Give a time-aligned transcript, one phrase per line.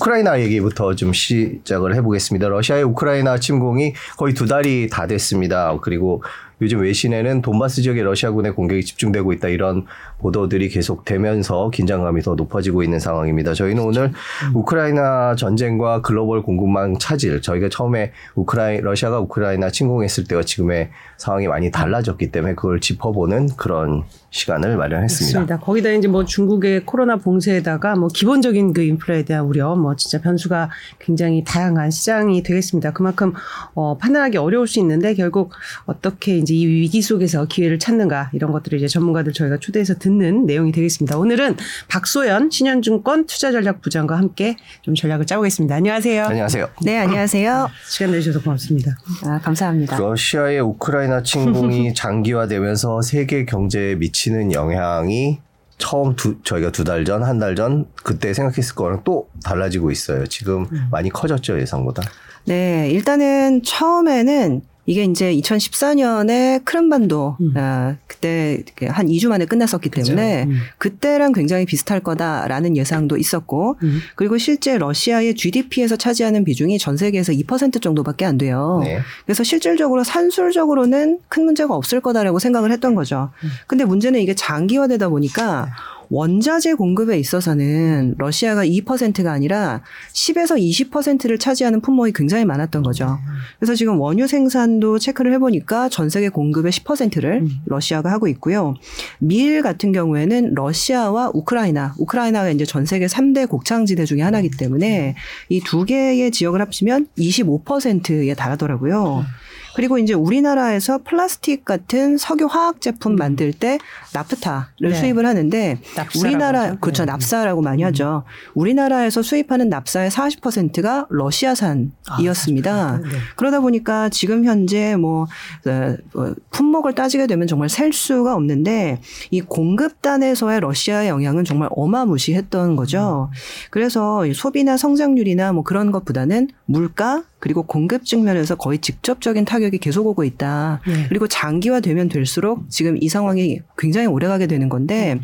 [0.00, 2.48] 우크라이나 얘기부터 좀 시작을 해보겠습니다.
[2.48, 5.76] 러시아의 우크라이나 침공이 거의 두 달이 다 됐습니다.
[5.82, 6.22] 그리고
[6.60, 9.86] 요즘 외신에는 돈바스 지역에 러시아군의 공격이 집중되고 있다 이런
[10.18, 13.54] 보도들이 계속되면서 긴장감이 더 높아지고 있는 상황입니다.
[13.54, 14.12] 저희는 오늘
[14.54, 21.70] 우크라이나 전쟁과 글로벌 공급망 차질, 저희가 처음에 우크라이 러시아가 우크라이나 침공했을 때와 지금의 상황이 많이
[21.70, 25.40] 달라졌기 때문에 그걸 짚어보는 그런 시간을 마련했습니다.
[25.40, 25.64] 맞습니다.
[25.64, 30.70] 거기다 이제 뭐 중국의 코로나 봉쇄에다가 뭐 기본적인 그 인프라에 대한 우려, 뭐 진짜 변수가
[30.98, 32.92] 굉장히 다양한 시장이 되겠습니다.
[32.92, 33.32] 그만큼
[33.74, 35.52] 어, 판단하기 어려울 수 있는데 결국
[35.86, 40.72] 어떻게 이제 이 위기 속에서 기회를 찾는가 이런 것들을 이제 전문가들 저희가 초대해서 듣는 내용이
[40.72, 41.16] 되겠습니다.
[41.18, 41.56] 오늘은
[41.88, 45.74] 박소연 신현증권 투자전략 부장과 함께 좀 전략을 짜보겠습니다.
[45.74, 46.24] 안녕하세요.
[46.24, 46.68] 안녕하세요.
[46.84, 47.68] 네, 안녕하세요.
[47.88, 48.96] 시간 내주셔서 고맙습니다.
[49.24, 49.98] 아, 감사합니다.
[49.98, 55.38] 러시아의 우크라이나 침공이 장기화되면서 세계 경제에 미치는 영향이
[55.78, 60.26] 처음 두, 저희가 두 달 전, 한 달 전 그때 생각했을 거랑 또 달라지고 있어요.
[60.26, 62.02] 지금 많이 커졌죠 예상보다.
[62.44, 67.54] 네, 일단은 처음에는 이게 이제 2014년에 크림반도 음.
[67.56, 70.58] 아, 그때 한 2주 만에 끝났었기 때문에 음.
[70.78, 74.00] 그때랑 굉장히 비슷할 거다라는 예상도 있었고 음.
[74.16, 78.80] 그리고 실제 러시아의 GDP에서 차지하는 비중이 전 세계에서 2% 정도밖에 안 돼요.
[78.82, 79.00] 네.
[79.26, 83.30] 그래서 실질적으로 산술적으로는 큰 문제가 없을 거다라고 생각을 했던 거죠.
[83.44, 83.50] 음.
[83.66, 85.68] 근데 문제는 이게 장기화되다 보니까
[86.10, 90.58] 원자재 공급에 있어서는 러시아가 2%가 아니라 10에서
[90.90, 93.18] 20%를 차지하는 품목이 굉장히 많았던 거죠.
[93.58, 97.48] 그래서 지금 원유 생산도 체크를 해보니까 전 세계 공급의 10%를 음.
[97.66, 98.74] 러시아가 하고 있고요.
[99.18, 105.14] 밀 같은 경우에는 러시아와 우크라이나, 우크라이나가 이제 전 세계 3대 곡창지대 중에 하나이기 때문에
[105.48, 109.24] 이 두 개의 지역을 합치면 25%에 달하더라고요.
[109.74, 113.78] 그리고 이제 우리나라에서 플라스틱 같은 석유 화학 제품 만들 때
[114.12, 114.94] 나프타를 네.
[114.94, 116.80] 수입을 하는데 납사라고 우리나라 하죠.
[116.80, 117.12] 그렇죠 네.
[117.12, 118.24] 납사라고 많이 하죠.
[118.54, 122.72] 우리나라에서 수입하는 납사의 40%가 러시아산이었습니다.
[122.72, 123.08] 아, 네.
[123.36, 125.26] 그러다 보니까 지금 현재 뭐
[125.66, 132.76] 어, 어, 품목을 따지게 되면 정말 셀 수가 없는데 이 공급단에서의 러시아의 영향은 정말 어마무시했던
[132.76, 133.30] 거죠.
[133.70, 140.06] 그래서 이 소비나 성장률이나 뭐 그런 것보다는 물가 그리고 공급 측면에서 거의 직접적인 타격이 계속
[140.06, 140.80] 오고 있다.
[140.86, 141.06] 네.
[141.08, 145.18] 그리고 장기화되면 될수록 지금 이 상황이 굉장히 오래가게 되는 건데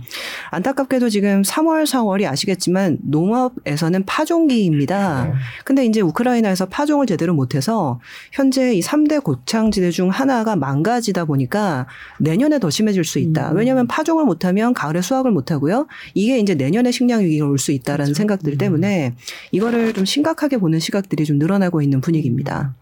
[0.51, 5.35] 안타깝게도 지금 3월, 4월이 아시겠지만 농업에서는 파종기입니다.
[5.65, 8.01] 근데 이제 우크라이나에서 파종을 제대로 못해서
[8.33, 11.87] 현재 이 3대 고창지대 중 하나가 망가지다 보니까
[12.19, 13.51] 내년에 더 심해질 수 있다.
[13.53, 13.57] 음.
[13.59, 15.87] 왜냐하면 파종을 못하면 가을에 수확을 못하고요.
[16.15, 18.15] 이게 이제 내년에 식량 위기가 올 수 있다라는 그렇죠.
[18.19, 18.59] 생각들 음.
[18.59, 19.15] 때문에
[19.51, 22.75] 이거를 좀 심각하게 보는 시각들이 좀 늘어나고 있는 분위기입니다.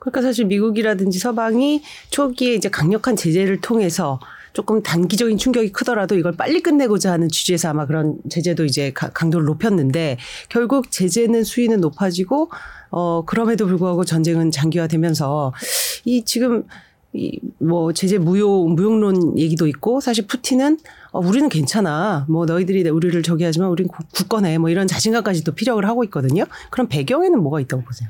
[0.00, 4.18] 그러니까 사실 미국이라든지 서방이 초기에 이제 강력한 제재를 통해서
[4.54, 9.46] 조금 단기적인 충격이 크더라도 이걸 빨리 끝내고자 하는 취지에서 아마 그런 제재도 이제 가- 강도를
[9.46, 10.18] 높였는데
[10.50, 12.50] 결국 제재는 수위는 높아지고
[12.90, 15.54] 어 그럼에도 불구하고 전쟁은 장기화되면서
[16.04, 16.64] 이 지금
[17.14, 20.78] 이뭐 제재 무효 무용론 얘기도 있고 사실 푸틴은
[21.12, 25.84] 어 우리는 괜찮아 뭐 너희들이 우리를 저기 하지만 우린 구- 굳건해 뭐 이런 자신감까지도 피력을
[25.86, 26.44] 하고 있거든요.
[26.70, 28.08] 그럼 배경에는 뭐가 있다고 보세요?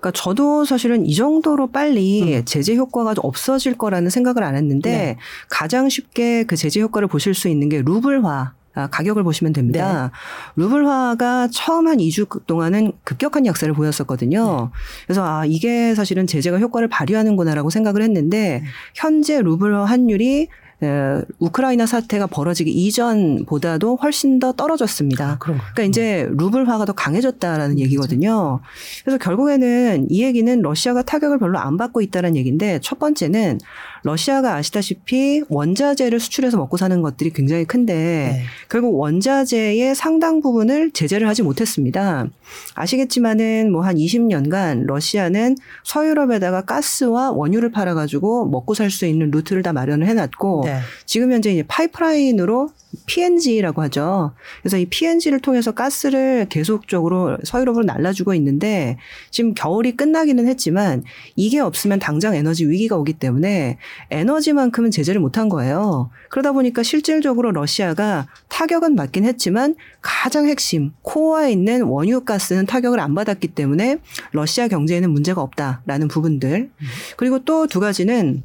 [0.00, 5.16] 그러니까 저도 사실은 이 정도로 빨리 제재 효과가 없어질 거라는 생각을 안 했는데 네.
[5.48, 8.54] 가장 쉽게 그 제재 효과를 보실 수 있는 게 루블화.
[8.74, 10.10] 아, 가격을 보시면 됩니다.
[10.56, 14.70] 루블화가 처음 한 2주 동안은 급격한 약세를 보였었거든요.
[15.06, 18.62] 그래서 아, 이게 사실은 제재가 효과를 발휘하는구나라고 생각을 했는데
[18.94, 20.48] 현재 루블화 환율이
[20.82, 25.36] 에, 우크라이나 사태가 벌어지기 이전보다도 훨씬 더 떨어졌습니다.
[25.38, 25.52] 거.
[25.52, 28.60] 그러니까 이제 루블화가 더 강해졌다라는 얘기거든요.
[29.04, 33.58] 그래서 결국에는 이 얘기는 러시아가 타격을 별로 안 받고 있다는 얘기인데 첫 번째는
[34.02, 38.42] 러시아가 아시다시피 원자재를 수출해서 먹고 사는 것들이 굉장히 큰데 네.
[38.68, 42.26] 결국 원자재의 상당 부분을 제재를 하지 못했습니다.
[42.74, 49.72] 아시겠지만은 뭐 한 20년간 러시아는 서유럽에다가 가스와 원유를 팔아가지고 먹고 살 수 있는 루트를 다
[49.72, 50.80] 마련을 해놨고 네.
[51.06, 52.70] 지금 현재 이제 파이프라인으로
[53.06, 54.32] PNG라고 하죠.
[54.62, 58.98] 그래서 이 PNG를 통해서 가스를 계속적으로 서유럽으로 날라주고 있는데
[59.30, 61.04] 지금 겨울이 끝나기는 했지만
[61.36, 63.78] 이게 없으면 당장 에너지 위기가 오기 때문에
[64.10, 66.10] 에너지만큼은 제재를 못한 거예요.
[66.28, 73.14] 그러다 보니까 실질적으로 러시아가 타격은 받긴 했지만 가장 핵심 코어에 있는 원유 가스는 타격을 안
[73.14, 73.98] 받았기 때문에
[74.32, 76.70] 러시아 경제에는 문제가 없다라는 부분들
[77.16, 78.42] 그리고 또 두 가지는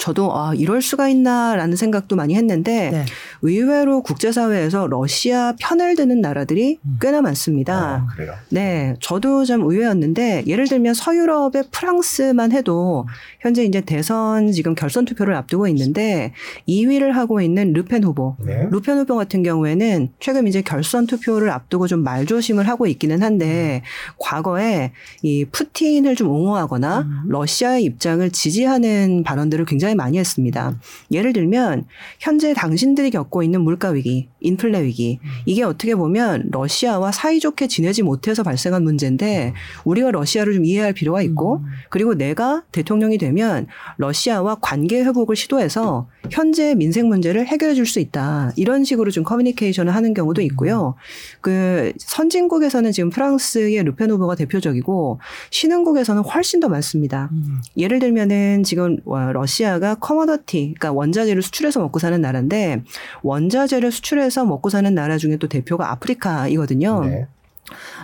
[0.00, 3.04] 저도 아 이럴 수가 있나라는 생각도 많이 했는데 네.
[3.42, 7.74] 의외로 국제사회에서 러시아 편을 드는 나라들이 꽤나 많습니다.
[7.74, 8.32] 아, 그래요.
[8.48, 13.06] 네, 저도 좀 의외였는데 예를 들면 서유럽의 프랑스만 해도
[13.40, 16.32] 현재 이제 대선 지금 결선 투표를 앞두고 있는데
[16.66, 18.36] 2위를 하고 있는 르펜 후보.
[18.40, 18.68] 네.
[18.70, 23.82] 루펜 후보 같은 경우에는 최근 이제 결선 투표를 앞두고 좀 말조심을 하고 있기는 한데
[24.18, 24.92] 과거에
[25.22, 30.78] 이 푸틴을 좀 옹호하거나 러시아의 입장을 지지하는 발언들을 굉장히 많이 했습니다.
[31.10, 31.86] 예를 들면
[32.18, 38.42] 현재 당신들이 겪고 있는 물가 위기, 인플레 위기 이게 어떻게 보면 러시아와 사이좋게 지내지 못해서
[38.42, 39.54] 발생한 문제인데
[39.84, 43.66] 우리가 러시아를 좀 이해할 필요가 있고 그리고 내가 대통령이 되면
[43.96, 48.52] 러시아와 관계 회복을 시도해서 현재 민생 문제를 해결해 줄 수 있다.
[48.56, 50.94] 이런 식으로 좀 커뮤니케이션을 하는 경우도 있고요.
[51.40, 55.18] 그 선진국에서는 지금 프랑스의 르펜 후보가 대표적이고
[55.50, 57.30] 신흥국에서는 훨씬 더 많습니다.
[57.76, 62.82] 예를 들면은 지금 와, 러시아가 커머더티, 그러니까 원자재를 수출해서 먹고 사는 나라인데
[63.22, 67.04] 원자재를 수출해서 먹고 사는 나라 중에 또 대표가 아프리카이거든요.
[67.04, 67.26] 네.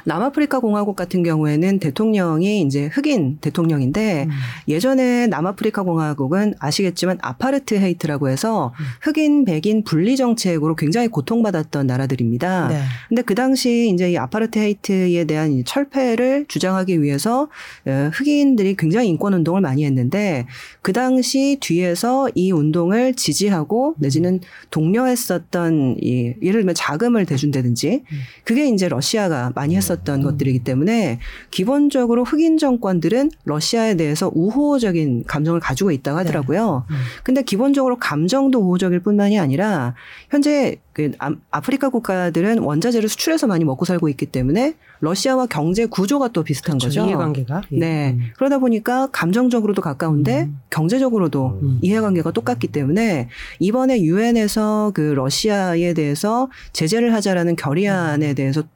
[0.04, 4.28] 남아프리카 공화국 같은 경우에는 대통령이 이제 흑인 대통령인데
[4.68, 8.72] 예전에 남아프리카 공화국은 아시겠지만 아파르트 헤이트라고 해서
[9.02, 12.68] 흑인 백인 분리 정책으로 굉장히 고통받았던 나라들입니다.
[12.68, 12.80] 네.
[13.08, 17.48] 근데 그 당시 이제 이 아파르트 헤이트에 대한 이 철폐를 주장하기 위해서
[17.86, 20.46] 어, 흑인들이 굉장히 인권 운동을 많이 했는데
[20.82, 24.40] 그 당시 뒤에서 이 운동을 지지하고 내지는
[24.70, 28.02] 독려했었던 이 예를 들면 자금을 대준다든지
[28.44, 31.18] 그게 이제 러시아가 많이 했었던 것들이기 때문에
[31.50, 36.84] 기본적으로 흑인 정권들은 러시아에 대해서 우호적인 감정을 가지고 있다고 하더라고요.
[37.24, 39.94] 근데 기본적으로 감정도 우호적일 뿐만이 아니라
[40.30, 46.28] 현재 그 아- 아프리카 국가들은 원자재를 수출해서 많이 먹고 살고 있기 때문에 러시아와 경제 구조가
[46.28, 47.00] 또 비슷한 그렇죠.
[47.00, 47.06] 거죠.
[47.08, 47.62] 이해관계가.
[47.72, 47.78] 예.
[47.78, 48.10] 네.
[48.12, 48.30] 음.
[48.36, 51.78] 그러다 보니까 감정적으로도 가까운데 경제적으로도 음.
[51.82, 58.66] 이해관계가 똑같기 때문에 이번에 유엔에서 그 러시아에 대해서 제재를 하자라는 결의안에 대해서 예,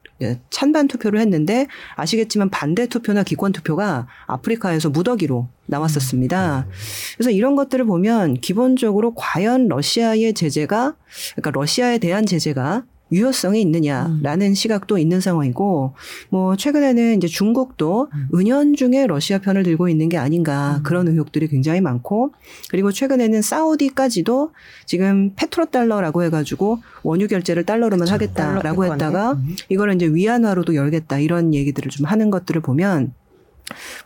[0.49, 6.67] 찬반 투표를 했는데 아시겠지만 반대 투표나 기권 투표가 아프리카에서 무더기로 나왔었습니다.
[7.15, 10.95] 그래서 이런 것들을 보면 기본적으로 과연 러시아의 제재가
[11.35, 15.93] 그러니까 러시아에 대한 제재가 유효성이 있느냐라는 시각도 있는 상황이고
[16.29, 22.31] 뭐 최근에는 이제 중국도 은연중에 러시아 편을 들고 있는 게 아닌가 그런 의혹들이 굉장히 많고
[22.69, 24.51] 그리고 최근에는 사우디까지도
[24.85, 28.93] 지금 페트로 달러라고 해가지고 원유 결제를 달러로만 하겠다라고 달러.
[28.93, 29.55] 했다가 음.
[29.69, 33.13] 이거를 이제 위안화로도 열겠다 이런 얘기들을 좀 하는 것들을 보면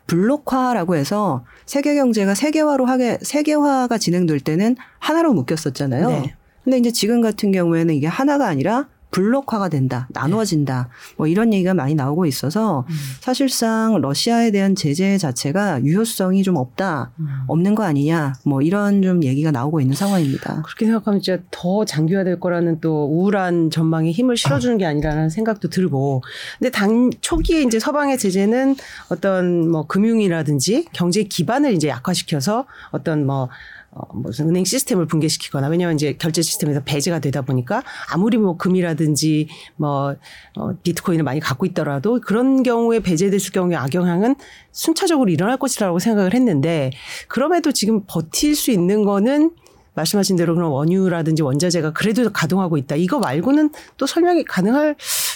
[0.08, 6.10] 블록화라고 해서 세계 경제가 세계화로 하게 세계화가 진행될 때는 하나로 묶였었잖아요.
[6.10, 6.36] 네.
[6.64, 11.96] 근데 이제 지금 같은 경우에는 이게 하나가 아니라 블록화가 된다, 나누어진다, 뭐 이런 얘기가 많이
[11.96, 12.86] 나오고 있어서
[13.22, 17.12] 사실상 러시아에 대한 제재 자체가 유효성이 좀 없다,
[17.48, 20.62] 없는 거 아니냐, 뭐 이런 좀 얘기가 나오고 있는 상황입니다.
[20.64, 26.22] 그렇게 생각하면 진짜 더 장기화될 거라는 또 우울한 전망에 힘을 실어주는 게 아니라는 생각도 들고.
[26.60, 28.76] 근데 당 초기에 이제 서방의 제재는
[29.10, 33.50] 어떤 뭐 금융이라든지 경제 기반을 이제 약화시켜서 어떤 뭐
[33.96, 37.82] 어, 무슨 은행 시스템을 붕괴시키거나 왜냐하면 이제 결제 시스템에서 배제가 되다 보니까
[38.12, 39.48] 아무리 뭐 금이라든지
[39.78, 40.16] 뭐
[40.58, 44.36] 어, 비트코인을 많이 갖고 있더라도 그런 경우에 배제됐을 경우에 악영향은
[44.74, 46.92] 순차적으로 일어날 것이라고 생각을 했는데
[47.30, 49.52] 그럼에도 지금 버틸 수 있는 거는
[49.96, 52.98] 말씀하신 대로 그런 원유라든지 원자재가 그래도 가동하고 있다.
[52.98, 54.96] 이거 말고는 또 설명이 가능할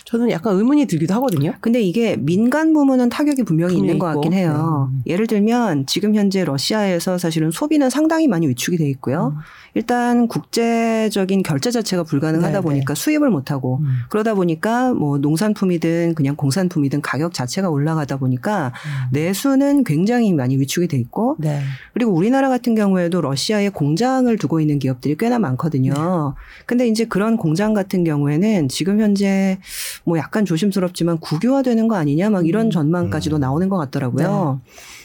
[0.10, 1.54] 저는 약간 의문이 들기도 하거든요.
[1.62, 4.34] 근데 이게 민간 부문은 타격이 분명히 분명히 있는 것 같긴.
[4.34, 4.90] 해요.
[5.06, 5.14] 네.
[5.14, 9.36] 예를 들면 지금 현재 러시아에서 사실은 소비는 상당히 많이 위축이 돼 있고요.
[9.76, 12.54] 일단 국제적인 결제 자체가 불가능하다 음.
[12.54, 14.00] 네, 보니까 수입을 못 하고 음.
[14.10, 18.74] 그러다 보니까 뭐 농산품이든 그냥 공산품이든 가격 자체가 올라가다 보니까
[19.12, 21.62] 내수는 굉장히 많이 위축이 돼 있고 네.
[21.94, 25.94] 그리고 우리나라 같은 경우에도 러시아에 공장을 두고 있는 기업들이 꽤나 많거든요.
[25.94, 26.64] 네.
[26.66, 29.60] 근데 이제 그런 공장 같은 경우에는 지금 현재
[30.06, 32.72] 뭐 약간 조심스럽지만 국유화되는 거 아니냐 막 이런 음.
[32.72, 33.40] 전망까지도 음.
[33.40, 34.62] 나오는 것 같더라고요.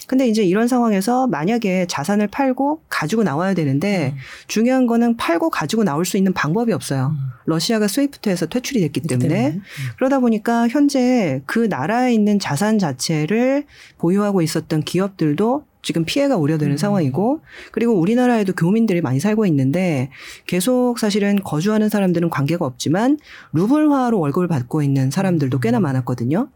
[0.07, 4.19] 근데 이제 이런 상황에서 만약에 자산을 팔고 가지고 나와야 되는데 음.
[4.47, 7.15] 중요한 거는 팔고 가지고 나올 수 있는 방법이 없어요.
[7.15, 7.31] 음.
[7.47, 9.61] 러시아가 스위프트에서 퇴출이 됐기 때문에 때문에.
[9.97, 13.65] 그러다 보니까 현재 그 나라에 있는 자산 자체를
[13.99, 16.77] 보유하고 있었던 기업들도 지금 피해가 우려되는 음.
[16.77, 20.11] 상황이고 그리고 우리나라에도 교민들이 많이 살고 있는데
[20.47, 23.19] 계속 사실은 거주하는 사람들은 관계가 없지만
[23.53, 26.49] 루블화로 월급을 받고 있는 사람들도 꽤나 많았거든요.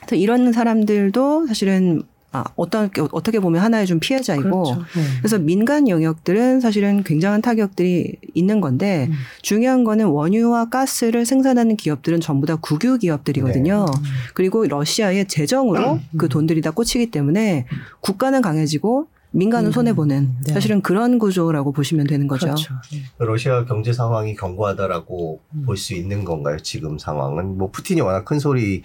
[0.00, 4.82] 그래서 이런 사람들도 사실은 아, 어떤 어떻게 보면 하나의 좀 피해자이고 그렇죠.
[4.94, 5.02] 네.
[5.18, 9.14] 그래서 민간 영역들은 사실은 굉장한 타격들이 있는 건데 음.
[9.40, 13.86] 중요한 거는 원유와 가스를 생산하는 기업들은 전부 다 국유 기업들이거든요.
[14.34, 17.66] 그리고 러시아의 재정으로 그 돈들이 다 꽂히기 때문에
[18.00, 20.52] 국가는 강해지고 민간은 손해 보는 네.
[20.52, 22.46] 사실은 그런 구조라고 보시면 되는 거죠.
[22.46, 22.74] 그렇죠.
[23.18, 25.62] 러시아 경제 상황이 견고하다라고 음.
[25.66, 26.58] 볼수 있는 건가요?
[26.62, 28.82] 지금 상황은 뭐 푸틴이 워낙 큰 소리를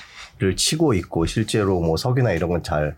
[0.56, 2.96] 치고 있고 실제로 뭐 석유나 이런 건잘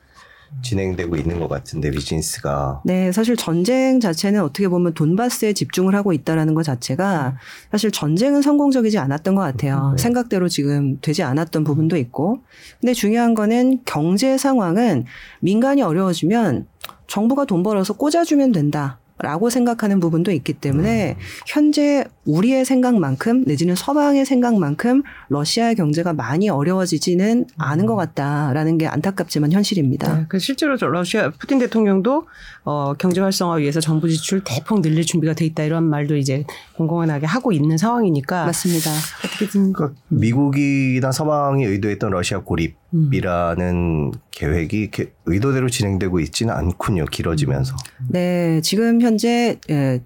[0.62, 6.54] 진행되고 있는 것 같은데 비즈니스가 네, 사실 전쟁 자체는 어떻게 보면 돈바스에 집중을 하고 있다라는
[6.54, 7.38] 것 자체가
[7.72, 9.94] 사실 전쟁은 성공적이지 않았던 것 같아요.
[9.96, 10.02] 네.
[10.02, 12.40] 생각대로 지금 되지 않았던 부분도 있고.
[12.80, 15.06] 근데 중요한 거는 경제 상황은
[15.42, 16.68] 민간이 어려워지면
[17.08, 19.00] 정부가 돈 벌어서 꽂아주면 된다.
[19.18, 21.16] 라고 생각하는 부분도 있기 때문에
[21.48, 29.52] 현재 우리의 생각만큼 내지는 서방의 생각만큼 러시아의 경제가 많이 어려워지지는 않은 것 같다라는 게 안타깝지만
[29.52, 30.16] 현실입니다.
[30.16, 32.26] 네, 그 실제로 저 러시아 푸틴 대통령도
[32.64, 36.44] 어, 경제 활성화 위해서 정부 지출 대폭 늘릴 준비가 돼 있다 이런 말도 이제
[36.78, 38.90] 공공연하게 하고 있는 상황이니까 맞습니다.
[39.24, 47.06] 어떻게든 그러니까 미국이나 서방이 의도했던 러시아 고립이라는 계획이 이렇게 의도대로 진행되고 있지는 않군요.
[47.06, 47.76] 길어지면서.
[48.10, 50.02] 네, 지금 현재 예,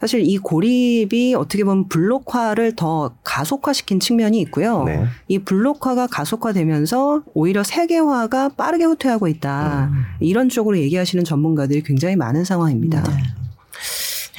[0.00, 4.84] 사실 이 고립이 어떻게 보면 블록화를 더 가속화시킨 측면이 있고요.
[4.84, 5.04] 네.
[5.28, 9.90] 이 블록화가 가속화되면서 오히려 세계화가 빠르게 후퇴하고 있다.
[10.20, 13.02] 이런 쪽으로 얘기하시는 전문가들이 굉장히 많은 상황입니다.
[13.02, 13.10] 네.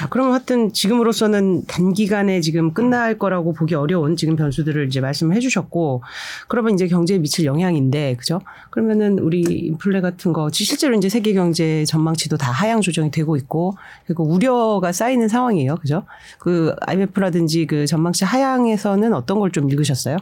[0.02, 6.02] 자, 그럼 하여튼 지금으로서는 단기간에 지금 끝날 거라고 보기 어려운 지금 변수들을 이제 말씀을 해주셨고,
[6.48, 8.42] 그러면 이제 경제에 미칠 영향인데, 그죠?
[8.72, 13.76] 그러면은 우리 인플레 같은 거, 실제로 이제 세계 경제 전망치도 다 하향 조정이 되고 있고,
[14.08, 15.76] 그리고 우려가 쌓이는 상황이에요.
[15.76, 16.04] 그죠?
[16.40, 20.16] 그 IMF라든지 그 전망치 하향에서는 어떤 걸 좀 읽으셨어요?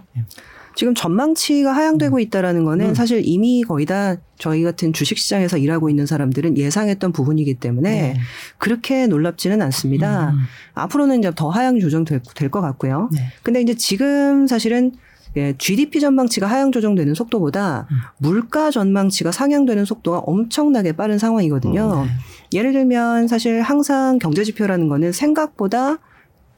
[0.76, 2.94] 지금 전망치가 하향되고 있다라는 거는 음.
[2.94, 8.16] 사실 이미 거의 다 저희 같은 주식시장에서 일하고 있는 사람들은 예상했던 부분이기 때문에
[8.58, 10.30] 그렇게 놀랍지는 않습니다.
[10.30, 10.40] 음.
[10.76, 13.10] 앞으로는 이제 더 하향 조정될 것 같고요.
[13.12, 13.20] 네.
[13.44, 14.94] 근데 이제 지금 사실은
[15.38, 17.98] 예, GDP 전망치가 하향 조정되는 속도보다 음.
[18.18, 22.08] 물가 전망치가 상향되는 속도가 엄청나게 빠른 상황이거든요.
[22.54, 26.00] 예를 들면 사실 항상 경제 지표라는 거는 생각보다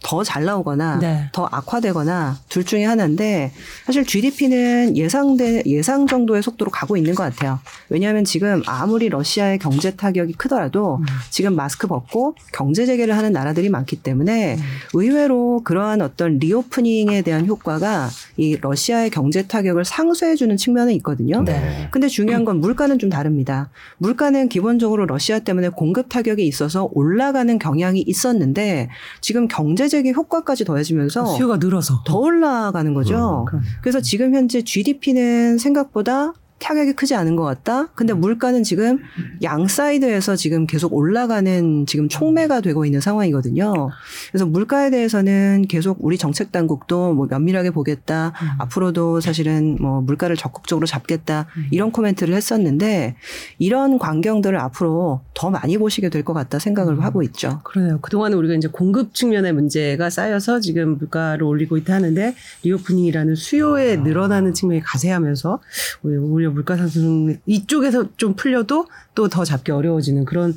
[0.03, 1.29] 더 잘 나오거나 네.
[1.31, 3.51] 더 악화되거나 둘 중에 하나인데
[3.85, 7.59] 사실 GDP는 예상된 예상 정도의 속도로 가고 있는 것 같아요.
[7.89, 11.05] 왜냐하면 지금 아무리 러시아의 경제 타격이 크더라도 음.
[11.29, 14.57] 지금 마스크 벗고 경제 재개를 하는 나라들이 많기 때문에
[14.93, 21.43] 의외로 그러한 어떤 리오프닝에 대한 효과가 이 러시아의 경제 타격을 상쇄해 주는 측면은 있거든요.
[21.43, 21.89] 네.
[21.91, 23.69] 근데 중요한 건 물가는 좀 다릅니다.
[23.97, 28.89] 물가는 기본적으로 러시아 때문에 공급 타격이 있어서 올라가는 경향이 있었는데
[29.19, 32.01] 지금 경제 재개 효과까지 더해지면서 수요가 늘어서.
[32.05, 33.45] 더 올라가는 거죠.
[33.53, 37.87] 음, 그래서 지금 현재 GDP는 생각보다 타격이 크지 않은 것 같다.
[37.95, 38.99] 근데 물가는 지금
[39.43, 43.89] 양 사이드에서 지금 계속 올라가는 지금 촉매가 되고 있는 상황이거든요.
[44.31, 48.27] 그래서 물가에 대해서는 계속 우리 정책 당국도 뭐 면밀하게 보겠다.
[48.41, 48.47] 음.
[48.59, 51.47] 앞으로도 사실은 뭐 물가를 적극적으로 잡겠다.
[51.71, 53.15] 이런 코멘트를 했었는데
[53.59, 57.61] 이런 광경들을 앞으로 더 많이 보시게 될 것 같다 생각을 하고 있죠.
[57.63, 57.99] 그러네요.
[57.99, 64.53] 그동안은 우리가 이제 공급 측면의 문제가 쌓여서 지금 물가를 올리고 있다 하는데 reopening이라는 수요에 늘어나는
[64.53, 65.59] 측면이 가세하면서
[66.03, 70.53] 오히려 물가 상승 이쪽에서 좀 풀려도 또 더 잡기 어려워지는 그런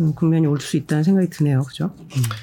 [0.00, 1.62] 음, 국면이 올 수 있다는 생각이 드네요.
[1.62, 1.90] 그죠?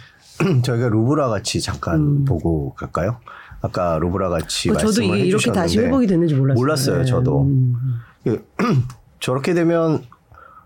[0.63, 2.25] 저희가 루블화 가치 잠깐 음.
[2.25, 3.17] 보고 갈까요?
[3.61, 6.59] 아까 루블화 가치 그 저도 이게 이렇게 다시 회복이 됐는지 몰랐어요.
[6.59, 7.43] 몰랐어요, 저도.
[7.43, 7.75] 음.
[8.23, 8.43] 그,
[9.19, 10.03] 저렇게 되면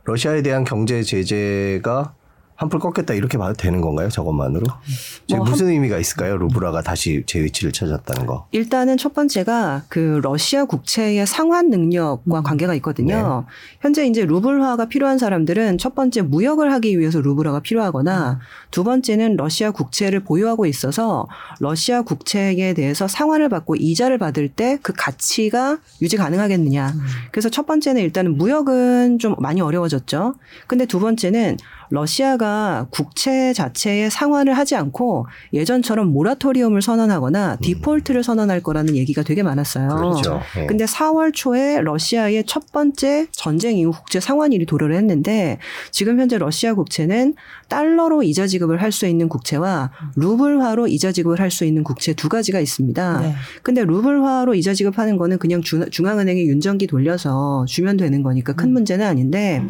[0.05, 2.13] 러시아에 대한 경제 제재가
[2.55, 4.09] 한풀 꺾였다 이렇게 봐도 되는 건가요?
[4.09, 4.65] 저것만으로?
[5.31, 6.37] 뭐 무슨 의미가 있을까요?
[6.37, 8.47] 루브라가 다시 제 위치를 찾았다는 거.
[8.51, 13.45] 일단은 첫 번째가 그 러시아 국채의 상환 능력과 관계가 있거든요.
[13.81, 18.39] 현재 이제 루블화가 필요한 사람들은 첫 번째 무역을 하기 위해서 루블화가 필요하거나
[18.71, 21.27] 두 번째는 러시아 국채를 보유하고 있어서
[21.59, 26.93] 러시아 국채에 대해서 상환을 받고 이자를 받을 때 그 가치가 유지 가능하겠느냐.
[27.31, 30.35] 그래서 첫 번째는 일단은 무역은 좀 많이 어려워졌죠.
[30.67, 31.57] 근데 두 번째는
[31.89, 39.89] 러시아가 국채 자체의 상환을 하지 않고 예전처럼 모라토리움을 선언하거나 디폴트를 선언할 거라는 얘기가 되게 많았어요.
[39.89, 40.41] 그렇죠.
[40.57, 40.65] 예.
[40.65, 45.59] 근데 4월 초에 러시아의 첫 번째 전쟁 이후 국제 상환일이 도래를 했는데
[45.91, 47.35] 지금 현재 러시아 국채는
[47.69, 52.29] 달러로 이자 지급을 할 수 있는 국채와 루블화로 이자 지급을 할 수 있는 국채 두
[52.29, 53.19] 가지가 있습니다.
[53.21, 53.35] 네.
[53.61, 59.05] 근데 루블화로 이자 지급하는 거는 그냥 중, 중앙은행에 윤정기 돌려서 주면 되는 거니까 큰 문제는
[59.05, 59.61] 아닌데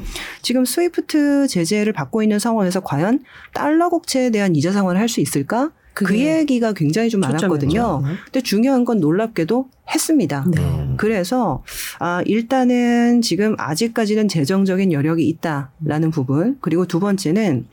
[0.41, 5.71] 지금 스위프트 제재를 받고 있는 상황에서 과연 달러 국채에 대한 이자 상환을 할 수 있을까?
[5.95, 7.69] 그 얘기가 굉장히 좀 많았거든요.
[7.69, 8.03] 초점이었죠.
[8.25, 10.43] 근데 중요한 건 놀랍게도 했습니다.
[10.51, 10.59] 네.
[10.59, 10.95] 음.
[10.97, 11.63] 그래서
[11.99, 17.67] 아 일단은 지금 아직까지는 재정적인 여력이 있다라는 부분 그리고 두 번째는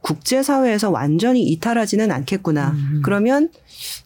[0.00, 2.70] 국제 사회에서 완전히 이탈하지는 않겠구나.
[2.70, 3.02] 음.
[3.04, 3.50] 그러면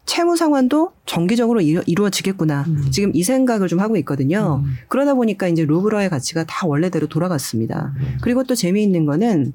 [0.04, 2.64] 채무 상환도 정기적으로 이루, 이루어지겠구나.
[2.68, 2.88] 음.
[2.90, 4.62] 지금 이 생각을 좀 하고 있거든요.
[4.62, 4.74] 음.
[4.88, 7.94] 그러다 보니까 이제 루블화의 가치가 다 원래대로 돌아갔습니다.
[7.96, 8.18] 음.
[8.20, 9.54] 그리고 또 재미있는 거는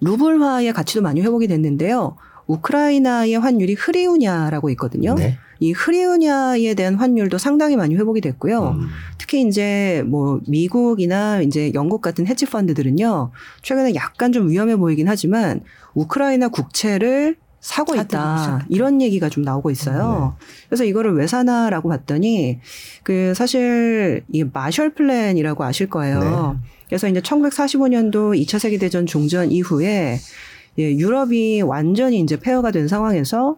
[0.00, 2.16] 루블화의 가치도 많이 회복이 됐는데요.
[2.46, 5.14] 우크라이나의 환율이 흐리우냐라고 있거든요.
[5.14, 5.38] 네.
[5.60, 8.76] 이 흐리우냐에 대한 환율도 상당히 많이 회복이 됐고요.
[8.78, 8.88] 음.
[9.18, 13.30] 특히 이제 뭐 미국이나 이제 영국 같은 헤지 펀드들은요.
[13.62, 15.60] 최근에 약간 좀 위험해 보이긴 하지만
[15.94, 18.66] 우크라이나 국채를 사고 있다.
[18.68, 20.36] 이런 얘기가 좀 나오고 있어요.
[20.68, 22.58] 그래서 이거를 왜 사나라고 봤더니
[23.02, 26.60] 그 사실 이 마셜 플랜이라고 아실 거예요.
[26.94, 30.20] 그래서 이제 1945년도 2차 세계 대전 종전 이후에
[30.78, 33.56] 예, 유럽이 완전히 이제 폐허가 된 상황에서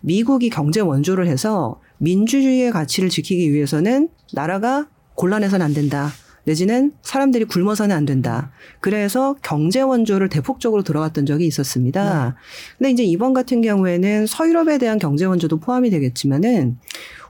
[0.00, 6.08] 미국이 경제 원조를 해서 민주주의의 가치를 지키기 위해서는 나라가 곤란해서는 안 된다.
[6.44, 8.52] 내지는 사람들이 굶어서는 안 된다.
[8.80, 12.36] 그래서 경제 원조를 대폭적으로 들어갔던 적이 있었습니다.
[12.78, 16.78] 근데 이제 이번 같은 경우에는 서유럽에 대한 경제 원조도 포함이 되겠지만은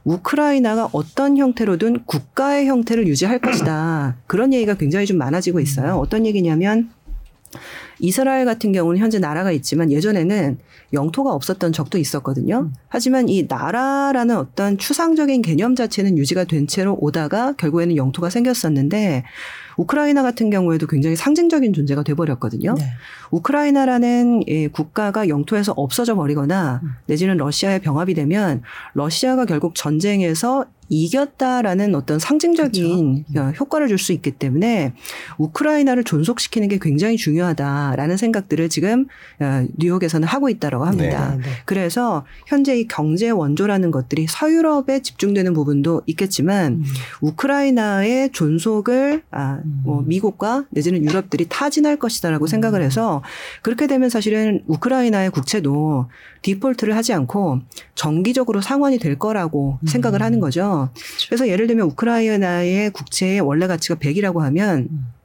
[0.05, 4.17] 우크라이나가 어떤 형태로든 국가의 형태를 유지할 것이다.
[4.26, 5.97] 그런 얘기가 굉장히 좀 많아지고 있어요.
[5.97, 6.90] 어떤 얘기냐면
[7.99, 10.59] 이스라엘 같은 경우는 현재 나라가 있지만 예전에는
[10.93, 12.71] 영토가 없었던 적도 있었거든요.
[12.88, 19.25] 하지만 이 나라라는 어떤 추상적인 개념 자체는 유지가 된 채로 오다가 결국에는 영토가 생겼었는데
[19.79, 22.75] 우크라이나 같은 경우에도 굉장히 상징적인 존재가 돼버렸거든요.
[22.75, 22.85] 네.
[23.31, 26.91] 우크라이나라는 예, 국가가 영토에서 없어져 버리거나 음.
[27.07, 28.63] 내지는 러시아에 병합이 되면
[28.95, 34.92] 러시아가 결국 전쟁에서 이겼다라는 어떤 상징적인 어, 효과를 줄 수 있기 때문에
[35.38, 39.07] 우크라이나를 존속시키는 게 굉장히 중요하다라는 생각들을 지금
[39.40, 41.33] 어, 뉴욕에서는 하고 있다라고 합니다.
[41.33, 41.49] 네, 네.
[41.64, 46.85] 그래서 현재 이 경제 원조라는 것들이 서유럽에 집중되는 부분도 있겠지만 음.
[47.21, 50.09] 우크라이나의 존속을 아, 뭐 음.
[50.09, 53.23] 미국과 내지는 유럽들이 타진할 것이다라고 생각을 해서
[53.62, 56.07] 그렇게 되면 사실은 우크라이나의 국채도
[56.42, 57.61] 디폴트를 하지 않고
[57.97, 59.87] 정기적으로 상환이 될 거라고 음.
[59.87, 60.78] 생각을 하는 거죠.
[61.27, 65.18] 그래서 예를 들면 우크라이나의 국채의 원래 가치가 100이라고 하면 음.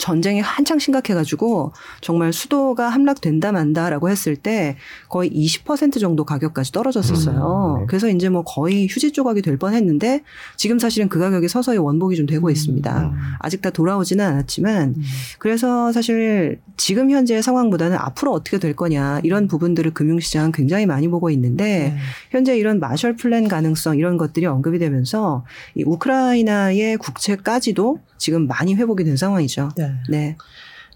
[0.00, 4.76] 전쟁이 한창 심각해가지고 정말 수도가 함락된다 만다라고 했을 때
[5.08, 7.76] 거의 20% 정도 가격까지 떨어졌었어요.
[7.76, 7.86] 음, 네.
[7.86, 10.22] 그래서 이제 뭐 거의 휴지 조각이 될 뻔했는데
[10.56, 12.50] 지금 사실은 그 가격이 서서히 원복이 좀 되고 음.
[12.50, 13.08] 있습니다.
[13.08, 13.12] 음.
[13.38, 15.02] 아직 다 돌아오지는 않았지만 음.
[15.38, 21.28] 그래서 사실 지금 현재의 상황보다는 앞으로 어떻게 될 거냐 이런 부분들을 금융시장은 굉장히 많이 보고
[21.30, 21.96] 있는데 네.
[22.30, 29.04] 현재 이런 마셜 플랜 가능성 이런 것들이 언급이 되면서 이 우크라이나의 국채까지도 지금 많이 회복이
[29.04, 29.70] 된 상황이죠.
[29.76, 29.89] 네.
[30.08, 30.36] 네.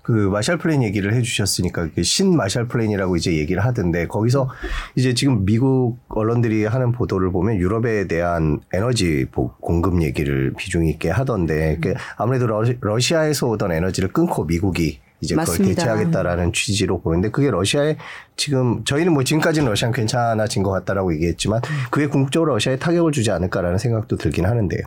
[0.03, 4.51] 그 마샬 플랜 얘기를 해주셨으니까 그 신 마샬 플랜이라고 이제 얘기를 하던데 거기서
[4.97, 11.09] 이제 지금 미국 언론들이 하는 보도를 보면 유럽에 대한 에너지 보- 공급 얘기를 비중 있게
[11.09, 15.75] 하던데 그 아무래도 러시- 러시아에서 오던 에너지를 끊고 미국이 이제 그걸 맞습니다.
[15.81, 17.97] 대체하겠다라는 취지로 보는데 그게 러시아에
[18.37, 23.79] 지금 저희는 뭐 지금까지는 러시아는 괜찮아진 것 같다라고 얘기했지만 그게 궁극적으로 러시아에 타격을 주지 않을까라는
[23.79, 24.83] 생각도 들긴 하는데요.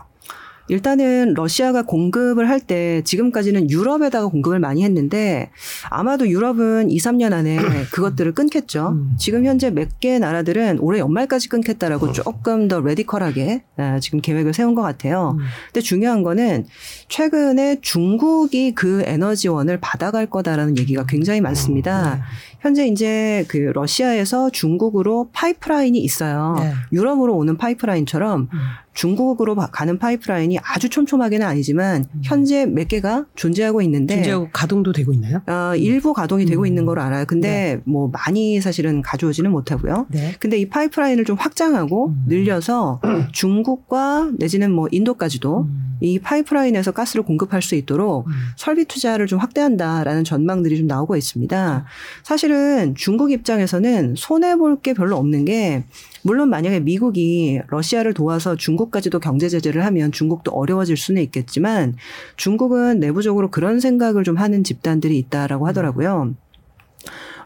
[0.69, 5.49] 일단은 러시아가 공급을 할 때 지금까지는 유럽에다가 공급을 많이 했는데
[5.89, 7.57] 아마도 유럽은 2, 3년 안에
[7.93, 8.89] 그것들을 끊겠죠.
[8.89, 9.15] 음.
[9.17, 14.75] 지금 현재 몇 개 나라들은 올해 연말까지 끊겠다라고 조금 더 레디컬하게 아, 지금 계획을 세운
[14.75, 15.37] 것 같아요.
[15.39, 15.45] 음.
[15.67, 16.65] 근데 중요한 거는
[17.07, 22.23] 최근에 중국이 그 에너지원을 받아갈 거다라는 얘기가 굉장히 많습니다.
[22.59, 26.55] 현재 이제 그 러시아에서 중국으로 파이프라인이 있어요.
[26.59, 26.73] 네.
[26.91, 28.59] 유럽으로 오는 파이프라인처럼 음.
[28.93, 35.13] 중국으로 바- 가는 파이프라인이 아주 촘촘하게는 아니지만 현재 몇 개가 존재하고 있는데 존재하고 가동도 되고
[35.13, 35.41] 있나요?
[35.45, 36.65] 어, 일부 가동이 되고 음.
[36.65, 37.25] 있는 걸 알아요.
[37.25, 40.07] 근데 뭐 많이 사실은 가져오지는 못하고요.
[40.09, 40.33] 네.
[40.39, 42.23] 근데 이 파이프라인을 좀 확장하고 음.
[42.27, 42.99] 늘려서
[43.33, 45.83] 중국과 내지는 뭐 인도까지도 음.
[45.99, 48.31] 이 파이프라인에서 가스를 공급할 수 있도록 음.
[48.55, 51.85] 설비 투자를 좀 확대한다라는 전망들이 좀 나오고 있습니다.
[52.23, 55.83] 사실 은 중국 입장에서는 손해 볼 게 별로 없는 게
[56.23, 61.95] 물론 만약에 미국이 러시아를 도와서 중국까지도 경제 제재를 하면 중국도 어려워질 수는 있겠지만
[62.35, 66.35] 중국은 내부적으로 그런 생각을 좀 하는 집단들이 있다라고 하더라고요.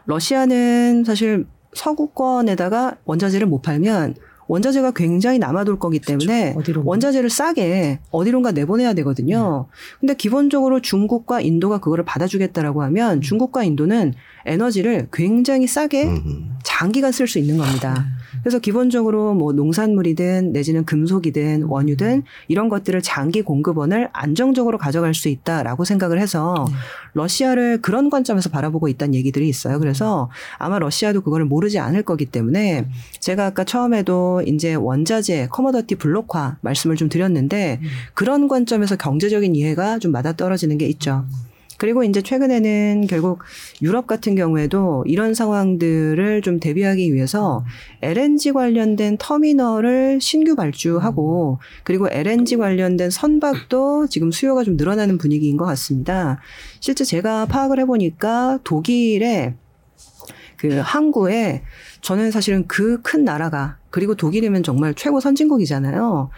[0.06, 4.14] 러시아는 사실 서구권에다가 원자재를 못 팔면
[4.48, 6.82] 원자재가 굉장히 남아돌 거기 때문에 어디로?
[6.84, 9.66] 원자재를 싸게 어디론가 내보내야 되거든요.
[10.00, 14.14] 근데 기본적으로 중국과 인도가 그거를 받아주겠다라고 하면 중국과 인도는
[14.46, 16.56] 에너지를 굉장히 싸게 음.
[16.64, 18.06] 장기간 쓸 수 있는 겁니다.
[18.42, 25.84] 그래서 기본적으로 뭐 농산물이든 내지는 금속이든 원유든 이런 것들을 장기 공급원을 안정적으로 가져갈 수 있다라고
[25.84, 26.74] 생각을 해서 네.
[27.14, 29.78] 러시아를 그런 관점에서 바라보고 있다는 얘기들이 있어요.
[29.78, 32.88] 그래서 아마 러시아도 그거를 모르지 않을 거기 때문에
[33.20, 37.80] 제가 아까 처음에도 이제 원자재 커머더티 블록화 말씀을 좀 드렸는데
[38.14, 41.24] 그런 관점에서 경제적인 이해가 좀 맞아떨어지는 게 있죠.
[41.82, 43.40] 그리고 이제 최근에는 결국
[43.82, 47.64] 유럽 같은 경우에도 이런 상황들을 좀 대비하기 위해서
[48.02, 55.64] LNG 관련된 터미널을 신규 발주하고 그리고 LNG 관련된 선박도 지금 수요가 좀 늘어나는 분위기인 것
[55.64, 56.38] 같습니다.
[56.78, 59.56] 실제 제가 파악을 해보니까 독일에
[60.58, 61.64] 그 항구에
[62.00, 66.30] 저는 사실은 그 큰 나라가 그리고 독일이면 정말 최고 선진국이잖아요.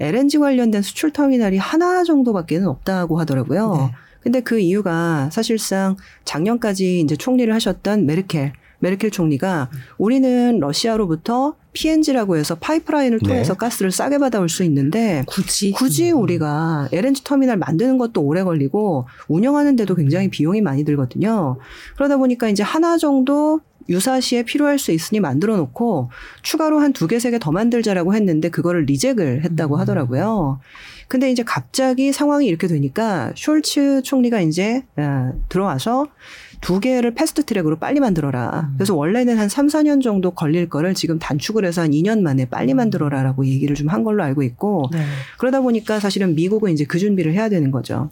[0.00, 3.76] LNG 관련된 수출 터미널이 하나 정도밖에는 없다고 하더라고요.
[3.76, 4.07] 네.
[4.20, 12.56] 근데 그 이유가 사실상 작년까지 이제 총리를 하셨던 메르켈 메르켈 총리가 우리는 러시아로부터 PNG라고 해서
[12.56, 13.28] 파이프라인을 네.
[13.28, 19.06] 통해서 가스를 싸게 받아올 수 있는데 굳이 굳이 우리가 LNG 터미널 만드는 것도 오래 걸리고
[19.28, 21.58] 운영하는데도 굉장히 비용이 많이 들거든요.
[21.96, 26.10] 그러다 보니까 이제 하나 정도 유사시에 필요할 수 있으니 만들어 놓고
[26.42, 29.80] 추가로 한 두 개, 세 개 더 만들자라고 했는데 그거를 reject을 했다고 음.
[29.80, 30.60] 하더라고요.
[31.08, 36.06] 근데 이제 갑자기 상황이 이렇게 되니까 숄츠 총리가 이제 어, 들어와서
[36.60, 38.68] 두 개를 fast track으로 빨리 만들어라.
[38.70, 38.74] 음.
[38.76, 42.74] 그래서 원래는 한 3, 4년 정도 걸릴 거를 지금 단축을 해서 한 2년 만에 빨리
[42.74, 45.02] 만들어라라고 얘기를 좀 한 걸로 알고 있고 네.
[45.38, 48.10] 그러다 보니까 사실은 미국은 이제 그 준비를 해야 되는 거죠.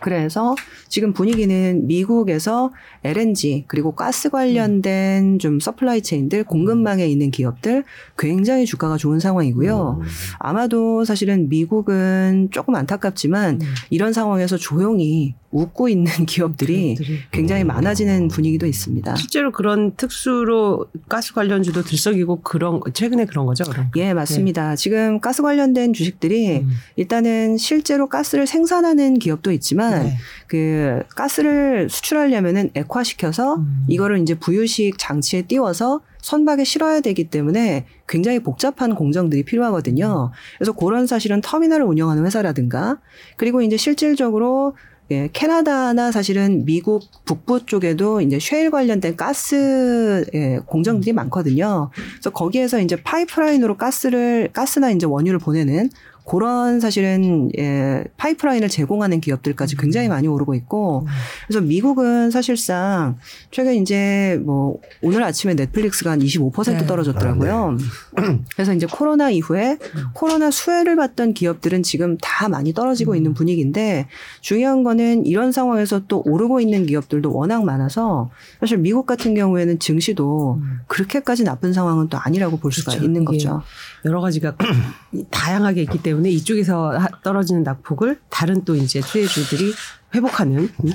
[0.00, 0.54] 그래서
[0.88, 2.72] 지금 분위기는 미국에서
[3.04, 7.84] LNG 그리고 가스 관련된 좀 supply chain들 공급망에 있는 기업들
[8.18, 10.00] 굉장히 주가가 좋은 상황이고요.
[10.00, 10.06] 음.
[10.38, 13.74] 아마도 사실은 미국은 조금 안타깝지만 음.
[13.90, 17.18] 이런 상황에서 조용히 웃고 있는 기업들이 기업들이.
[17.30, 19.16] 굉장히 많아지는 분위기도 있습니다.
[19.16, 23.90] 실제로 그런 특수로 가스 관련주도 들썩이고 그런 최근에 그런 거죠, 그럼.
[23.96, 24.76] 예, 맞습니다.
[24.76, 26.70] 지금 가스 관련된 주식들이 음.
[26.96, 30.16] 일단은 실제로 가스를 생산하는 기업도 있지만 네.
[30.46, 33.84] 그 가스를 수출하려면은 액화시켜서 음.
[33.88, 40.32] 이거를 이제 부유식 장치에 띄워서 선박에 실어야 되기 때문에 굉장히 복잡한 공정들이 필요하거든요.
[40.58, 42.98] 그래서 그런 사실은 터미널을 운영하는 회사라든가
[43.36, 44.74] 그리고 이제 실질적으로
[45.12, 51.90] 예, 캐나다나 사실은 미국 북부 쪽에도 이제 쉐일 관련된 가스 예, 공정들이 많거든요.
[52.14, 55.90] 그래서 거기에서 이제 파이프라인으로 가스를 가스나 이제 원유를 보내는
[56.30, 61.08] 그런 사실은 예, 파이프라인을 제공하는 기업들까지 굉장히 많이 오르고 있고
[61.48, 63.16] 그래서 미국은 사실상
[63.50, 66.86] 최근 이제 뭐 오늘 아침에 넷플릭스가 한 25% 네.
[66.86, 67.76] 떨어졌더라고요.
[68.54, 69.76] 그래서 이제 코로나 이후에
[70.12, 74.06] 코로나 수혜를 받던 기업들은 지금 다 많이 떨어지고 있는 분위기인데
[74.40, 80.60] 중요한 거는 이런 상황에서 또 오르고 있는 기업들도 워낙 많아서 사실 미국 같은 경우에는 증시도
[80.62, 80.80] 음.
[80.86, 83.04] 그렇게까지 나쁜 상황은 또 아니라고 볼 수가 그렇죠.
[83.04, 83.62] 있는 이게 거죠.
[84.04, 84.54] 여러 가지가
[85.30, 89.72] 다양하게 있기 때문에 이쪽에서 하- 떨어지는 낙폭을 다른 또 이제 투자주들이
[90.14, 90.90] 회복하는 음.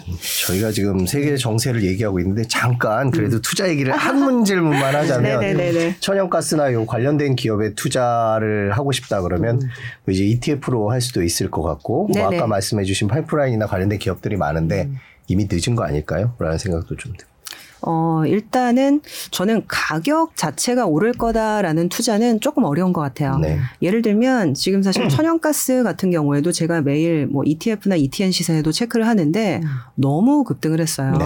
[0.48, 5.96] 저희가 지금 세계 정세를 얘기하고 있는데 잠깐 그래도 투자 얘기를 한 문 질문만 하자면 음.
[6.02, 9.60] 천연가스나 요 관련된 기업에 투자를 하고 싶다 그러면
[10.04, 12.34] 뭐 이제 ETF로 할 수도 있을 것 같고 뭐 음.
[12.36, 14.98] 아까 말씀해주신 파이프라인이나 관련된 기업들이 많은데 음.
[15.28, 16.36] 이미 늦은 거 아닐까요?
[16.38, 17.26] 라는 생각도 좀 듭니다.
[17.82, 23.38] 어, 일단은 저는 가격 자체가 오를 거다라는 투자는 조금 어려운 것 같아요.
[23.38, 23.60] 네.
[23.82, 29.62] 예를 들면 지금 사실 천연가스 같은 경우에도 제가 매일 뭐 ETF나 ETN 시세도 체크를 하는데
[29.96, 31.14] 너무 급등을 했어요.
[31.18, 31.26] 네.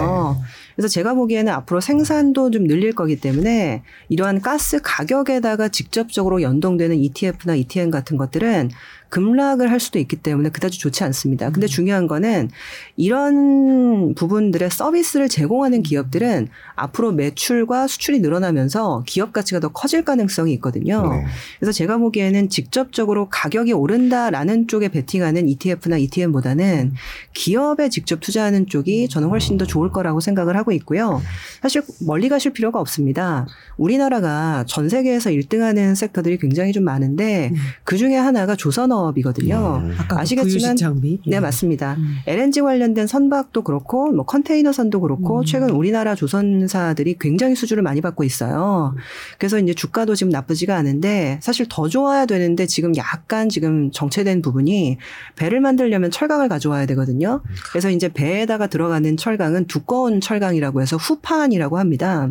[0.80, 7.54] 그래서 제가 보기에는 앞으로 생산도 좀 늘릴 거기 때문에 이러한 가스 가격에다가 직접적으로 연동되는 ETF나
[7.54, 8.70] ETN 같은 것들은
[9.10, 11.50] 급락을 할 수도 있기 때문에 그다지 좋지 않습니다.
[11.50, 12.48] 근데 중요한 거는
[12.96, 21.12] 이런 부분들의 서비스를 제공하는 기업들은 앞으로 매출과 수출이 늘어나면서 기업 가치가 더 커질 가능성이 있거든요.
[21.12, 21.24] 네.
[21.58, 26.94] 그래서 제가 보기에는 직접적으로 가격이 오른다라는 쪽에 베팅하는 ETF나 ETN보다는
[27.34, 31.20] 기업에 직접 투자하는 쪽이 저는 훨씬 더 좋을 거라고 생각을 하고 있고요.
[31.62, 33.46] 사실 멀리 가실 필요가 없습니다.
[33.76, 37.56] 우리나라가 전 세계에서 1등하는 섹터들이 굉장히 좀 많은데 음.
[37.84, 39.82] 그 중에 하나가 조선업이거든요.
[39.84, 39.94] 음.
[39.98, 41.20] 아까 아시겠지만- 부유식 장비.
[41.26, 41.94] 네, 맞습니다.
[41.98, 42.16] 음.
[42.26, 45.44] LNG 관련된 선박도 그렇고 뭐 컨테이너선도 그렇고 음.
[45.44, 48.94] 최근 우리나라 조선사들이 굉장히 수주를 많이 받고 있어요.
[49.38, 54.98] 그래서 이제 주가도 지금 나쁘지가 않은데 사실 더 좋아야 되는데 지금 약간 지금 정체된 부분이
[55.36, 57.42] 배를 만들려면 철강을 가져와야 되거든요.
[57.70, 62.28] 그래서 이제 배에다가 들어가는 철강은 두꺼운 철강 이라고 해서 후판이라고 합니다.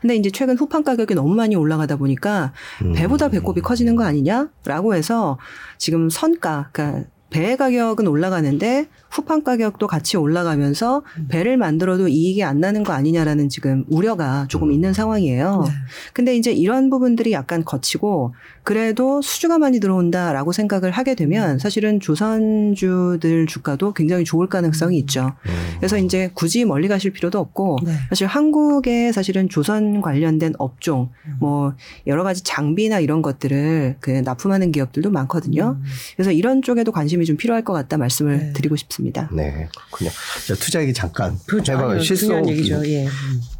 [0.00, 2.92] 근데 이제 최근 후판 가격이 너무 많이 올라가다 보니까 음.
[2.92, 5.38] 배보다 배꼽이 커지는 거 아니냐라고 해서
[5.78, 12.82] 지금 선가, 그러니까 배 가격은 올라가는데 후판 가격도 같이 올라가면서 배를 만들어도 이익이 안 나는
[12.82, 15.62] 거 아니냐라는 지금 우려가 조금 있는 상황이에요.
[15.66, 15.72] 네.
[16.12, 23.46] 근데 이제 이런 부분들이 약간 거치고 그래도 수주가 많이 들어온다라고 생각을 하게 되면 사실은 조선주들
[23.46, 25.32] 주가도 굉장히 좋을 가능성이 있죠.
[25.46, 25.52] 음.
[25.78, 27.92] 그래서 이제 굳이 멀리 가실 필요도 없고 네.
[28.08, 31.74] 사실 한국의 사실은 조선 관련된 업종 뭐
[32.08, 35.78] 여러 가지 장비나 이런 것들을 그 납품하는 기업들도 많거든요.
[36.16, 38.52] 그래서 이런 쪽에도 관심이 좀 필요할 것 같다 말씀을 네.
[38.54, 39.03] 드리고 싶습니다.
[39.32, 40.10] 네, 그렇군요.
[40.46, 41.72] 자, 투자 얘기 잠깐 그렇죠.
[41.72, 42.00] 해봐요.
[42.00, 42.86] 중요한 얘기죠.
[42.86, 43.06] 예.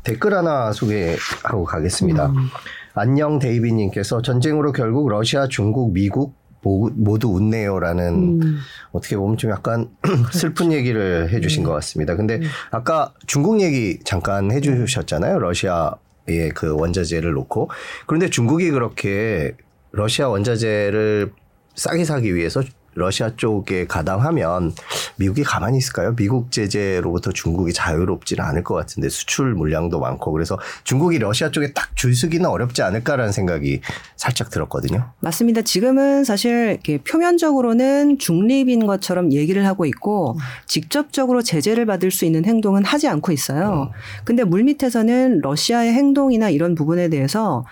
[0.03, 2.27] 댓글 하나 소개하고 가겠습니다.
[2.27, 2.49] 음.
[2.95, 8.59] 안녕 데이비님께서 전쟁으로 결국 러시아, 중국, 미국 모- 모두 웃네요라는 음.
[8.93, 9.91] 어떻게 보면 좀 약간
[10.33, 11.67] 슬픈 얘기를 해주신 네.
[11.69, 12.17] 것 같습니다.
[12.17, 15.41] 근데 아까 중국 얘기 잠깐 해주셨잖아요.
[15.41, 17.71] 러시아의 그 원자재를 놓고
[18.07, 19.53] 그런데 중국이 그렇게
[19.93, 21.33] 러시아 원자재를
[21.75, 22.63] 싸게 사기 위해서
[22.95, 24.73] 러시아 쪽에 가담하면
[25.17, 26.15] 미국이 가만히 있을까요?
[26.17, 31.95] 미국 제재로부터 중국이 자유롭지는 않을 것 같은데 수출 물량도 많고 그래서 중국이 러시아 쪽에 딱
[31.97, 33.81] 줄서기는 어렵지 않을까라는 생각이
[34.17, 35.11] 살짝 들었거든요.
[35.21, 35.63] 맞습니다.
[35.63, 42.85] 지금은 사실 이렇게 표면적으로는 중립인 것처럼 얘기를 하고 있고 직접적으로 제재를 받을 수 있는 행동은
[42.85, 43.91] 하지 않고 있어요.
[44.25, 47.65] 근데 물밑에서는 러시아의 행동이나 이런 부분에 대해서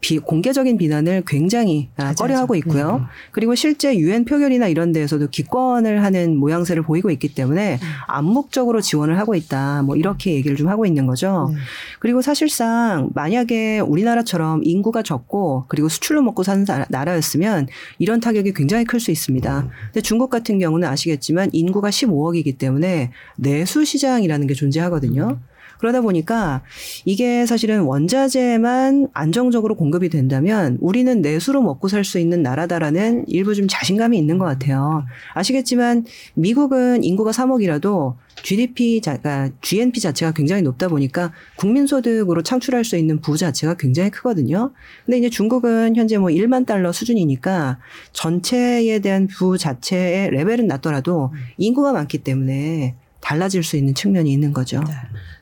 [0.00, 2.54] 비, 공개적인 비난을 굉장히 아, 꺼려하고.
[2.54, 3.06] 있고요.
[3.32, 9.34] 그리고 실제 유엔 표결이나 이런 데에서도 기권을 하는 모양새를 보이고 있기 때문에 암묵적으로 지원을 하고
[9.34, 9.82] 있다.
[9.82, 11.50] 뭐 이렇게 얘기를 좀 하고 있는 거죠.
[11.52, 11.58] 네.
[11.98, 17.66] 그리고 사실상 만약에 우리나라처럼 인구가 적고 그리고 수출로 먹고 사는 나라- 나라였으면
[17.98, 19.68] 이런 타격이 굉장히 클 수 있습니다.
[19.86, 25.38] 근데 중국 같은 경우는 아시겠지만 인구가 15억이기 때문에 내수 시장이라는 게 존재하거든요.
[25.78, 26.62] 그러다 보니까
[27.04, 33.66] 이게 사실은 원자재만 안정적으로 공급이 된다면 우리는 내수로 먹고 살 수 있는 나라다라는 일부 좀
[33.68, 35.04] 자신감이 있는 것 같아요.
[35.34, 42.96] 아시겠지만 미국은 인구가 3억이라도 GDP 자가 GNP 자체가 굉장히 높다 보니까 국민 소득으로 창출할 수
[42.96, 44.72] 있는 부 자체가 굉장히 크거든요.
[45.04, 47.78] 근데 이제 중국은 현재 뭐 1만 달러 수준이니까
[48.12, 54.80] 전체에 대한 부 자체의 레벨은 낮더라도 인구가 많기 때문에 달라질 수 있는 측면이 있는 거죠.
[54.80, 54.92] 네.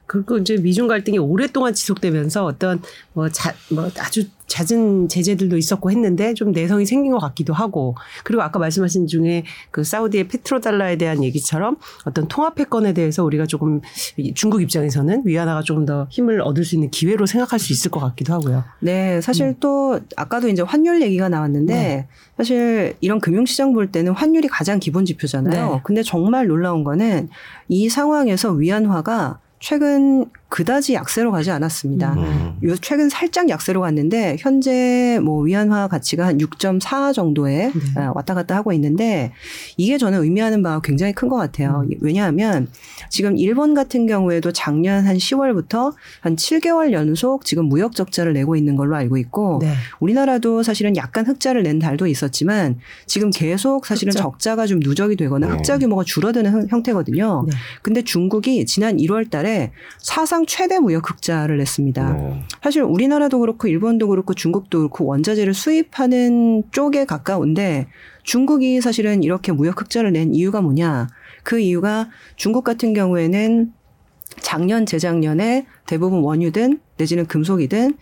[0.07, 2.81] 그리고 이제 미중 갈등이 오랫동안 지속되면서 어떤
[3.13, 8.43] 뭐, 자, 뭐 아주 잦은 제재들도 있었고 했는데 좀 내성이 생긴 것 같기도 하고 그리고
[8.43, 13.81] 아까 말씀하신 중에 그 사우디의 페트로달러에 대한 얘기처럼 어떤 통합 패권에 대해서 우리가 조금
[14.17, 18.01] 이 중국 입장에서는 위안화가 조금 더 힘을 얻을 수 있는 기회로 생각할 수 있을 것
[18.01, 18.65] 같기도 하고요.
[18.81, 19.55] 네, 사실 음.
[19.59, 22.09] 또 아까도 이제 환율 얘기가 나왔는데 네.
[22.37, 25.73] 사실 이런 금융시장 볼 때는 환율이 가장 기본 지표잖아요.
[25.75, 25.81] 네.
[25.83, 27.29] 근데 정말 놀라운 거는
[27.69, 32.15] 이 상황에서 위안화가 최근 그다지 약세로 가지 않았습니다.
[32.15, 32.57] 음.
[32.63, 38.01] 요 최근 살짝 약세로 갔는데 현재 뭐 위안화 가치가 한 6.4 정도에 네.
[38.01, 39.33] 아, 왔다 갔다 하고 있는데
[39.77, 41.85] 이게 저는 의미하는 바가 굉장히 큰 것 같아요.
[41.85, 41.97] 음.
[42.01, 42.69] 왜냐하면
[43.11, 48.77] 지금 일본 같은 경우에도 작년 한 10월부터 한 7개월 연속 지금 무역 적자를 내고 있는
[48.77, 49.73] 걸로 알고 있고 네.
[49.99, 54.23] 우리나라도 사실은 약간 흑자를 낸 달도 있었지만 지금 계속 사실은 흑자.
[54.23, 55.53] 적자가 좀 누적이 되거나 네.
[55.55, 57.45] 흑자 규모가 줄어드는 형- 형태거든요.
[57.49, 57.57] 네.
[57.83, 62.13] 근데 중국이 지난 1월 달에 사상 최대 무역 흑자를 냈습니다.
[62.13, 62.45] 네.
[62.63, 67.87] 사실 우리나라도 그렇고 일본도 그렇고 중국도 그렇고 원자재를 수입하는 쪽에 가까운데
[68.25, 71.07] 중국이 사실은 이렇게 무역 흑자를 낸 이유가 뭐냐?
[71.45, 73.73] 그 이유가 중국 같은 경우에는
[74.41, 77.95] 작년 재작년에 대부분 원유든 내지는 금속이든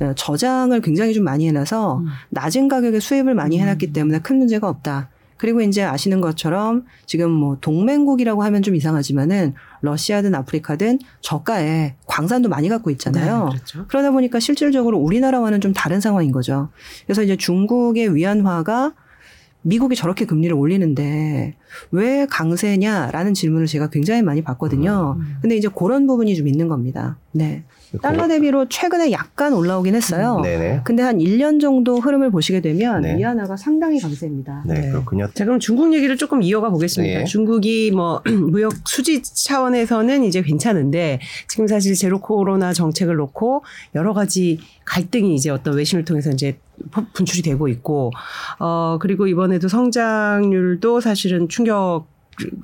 [0.00, 2.06] 어, 저장을 굉장히 좀 많이 해놔서 음.
[2.30, 5.10] 낮은 가격에 수입을 많이 해놨기 때문에 큰 문제가 없다.
[5.42, 12.68] 그리고 이제 아시는 것처럼 지금 뭐 동맹국이라고 하면 좀 이상하지만은 러시아든 아프리카든 저가에 광산도 많이
[12.68, 13.46] 갖고 있잖아요.
[13.46, 13.86] 네, 그렇죠.
[13.88, 16.68] 그러다 보니까 실질적으로 우리나라와는 좀 다른 상황인 거죠.
[17.06, 18.94] 그래서 이제 중국의 위안화가
[19.62, 21.56] 미국이 저렇게 금리를 올리는데
[21.90, 25.16] 왜 강세냐라는 질문을 제가 굉장히 많이 받거든요.
[25.18, 25.38] 음.
[25.42, 27.18] 근데 이제 그런 부분이 좀 있는 겁니다.
[27.32, 27.64] 네.
[28.00, 30.40] 달러 대비로 최근에 약간 올라오긴 했어요.
[30.42, 30.80] 네네.
[30.84, 33.16] 근데 한 1년 정도 흐름을 보시게 되면 네.
[33.16, 34.64] 위안화가 상당히 강세입니다.
[34.66, 34.90] 네, 네.
[34.90, 35.28] 그렇군요.
[35.34, 37.20] 자, 그럼 중국 얘기를 조금 이어가 보겠습니다.
[37.20, 37.24] 네.
[37.24, 44.58] 중국이 뭐 무역 수지 차원에서는 이제 괜찮은데 지금 사실 제로 코로나 정책을 놓고 여러 가지
[44.84, 46.56] 갈등이 이제 어떤 외신을 통해서 이제
[47.14, 48.10] 분출이 되고 있고
[48.58, 52.06] 어 그리고 이번에도 성장률도 사실은 충격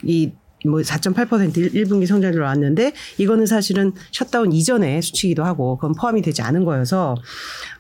[0.03, 0.33] 이
[0.67, 6.65] 뭐 4.8% 1분기 성장률 나왔는데 이거는 사실은 셧다운 이전의 수치이기도 하고 그건 포함이 되지 않은
[6.65, 7.17] 거여서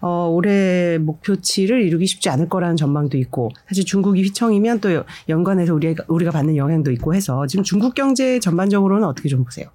[0.00, 6.04] 어 올해 목표치를 이루기 쉽지 않을 거라는 전망도 있고 사실 중국이 휘청이면 또 연관해서 우리가
[6.08, 9.68] 우리가 받는 영향도 있고 해서 지금 중국 경제 전반적으로는 어떻게 좀 보세요?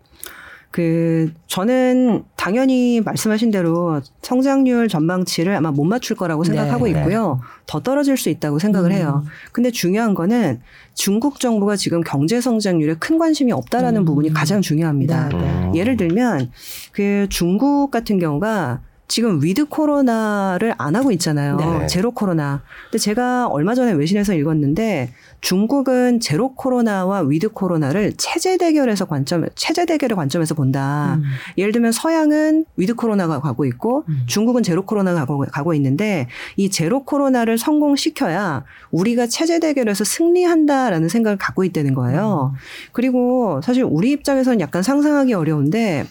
[0.74, 7.40] 그 저는 당연히 말씀하신 대로 성장률 전망치를 아마 못 맞출 거라고 생각하고 네, 있고요.
[7.68, 8.96] 더 떨어질 수 있다고 생각을 음.
[8.96, 9.24] 해요.
[9.52, 10.62] 근데 중요한 거는
[10.96, 14.06] 중국 정부가 지금 경제 성장률에 큰 관심이 없다라는 음.
[14.06, 15.30] 부분이 가장 중요합니다.
[15.30, 15.44] 네, 네.
[15.44, 15.76] 음.
[15.76, 16.50] 예를 들면
[16.92, 18.82] 그 중국 같은 경우가
[19.14, 21.58] 지금 위드 코로나를 안 하고 있잖아요.
[21.58, 21.86] 네.
[21.86, 22.64] 제로 코로나.
[22.86, 29.86] 근데 제가 얼마 전에 외신에서 읽었는데 중국은 제로 코로나와 위드 코로나를 체제 대결에서 관점 체제
[29.86, 31.20] 대결의 관점에서 본다.
[31.20, 31.26] 음.
[31.60, 34.24] 예를 들면 서양은 위드 코로나가 가고 있고 음.
[34.26, 41.38] 중국은 제로 코로나가 가고, 가고 있는데 이 제로 코로나를 성공시켜야 우리가 체제 대결에서 승리한다라는 생각을
[41.38, 42.56] 갖고 있다는 거예요.
[42.94, 46.08] 그리고 사실 우리 입장에서는 약간 상상하기 어려운데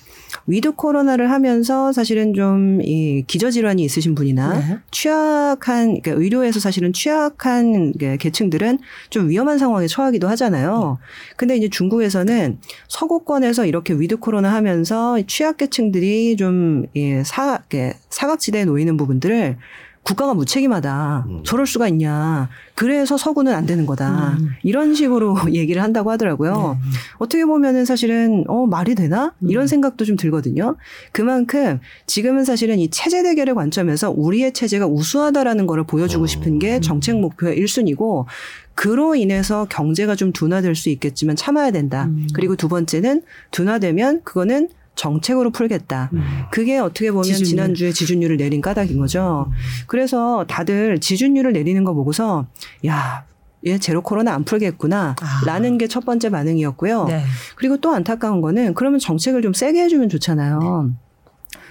[0.46, 4.78] 위드 코로나를 하면서 사실은 좀 이 기저질환이 있으신 분이나 네.
[4.90, 8.78] 취약한 그러니까 의료에서 사실은 취약한 그 계층들은
[9.10, 10.98] 좀 위험한 상황에 처하기도 하잖아요.
[11.36, 17.62] 근데 이제 중국에서는 서구권에서 이렇게 위드 코로나 하면서 취약계층들이 좀 예, 사,
[18.10, 19.56] 사각지대에 놓이는 부분들을
[20.02, 21.26] 국가가 무책임하다.
[21.28, 21.42] 음.
[21.44, 22.48] 저럴 수가 있냐.
[22.74, 24.36] 그래서 서구는 안 되는 거다.
[24.40, 24.50] 음.
[24.64, 26.78] 이런 식으로 얘기를 한다고 하더라고요.
[26.80, 26.90] 네.
[27.18, 29.66] 어떻게 보면은 사실은 어 말이 되나 이런 음.
[29.66, 30.76] 생각도 좀 들거든요.
[31.12, 36.26] 그만큼 지금은 사실은 이 체제 대결의 관점에서 우리의 체제가 우수하다라는 거를 보여주고 음.
[36.26, 38.26] 싶은 게 정책 목표의 1순위고
[38.74, 42.06] 그로 인해서 경제가 좀 둔화될 수 있겠지만 참아야 된다.
[42.06, 42.26] 음.
[42.34, 46.10] 그리고 두 번째는 둔화되면 그거는 정책으로 풀겠다.
[46.12, 46.22] 음.
[46.50, 47.44] 그게 어떻게 보면 지준율.
[47.46, 49.50] 지난주에 지준율을 내린 까닭인 거죠.
[49.86, 52.46] 그래서 다들 지준율을 내리는 거 보고서
[52.86, 53.24] 야,
[53.64, 55.16] 얘 제로 코로나 안 풀겠구나.
[55.20, 55.42] 아.
[55.46, 57.04] 라는 게 첫 번째 반응이었고요.
[57.06, 57.22] 네.
[57.56, 60.90] 그리고 또 안타까운 거는 그러면 정책을 좀 세게 해주면 좋잖아요.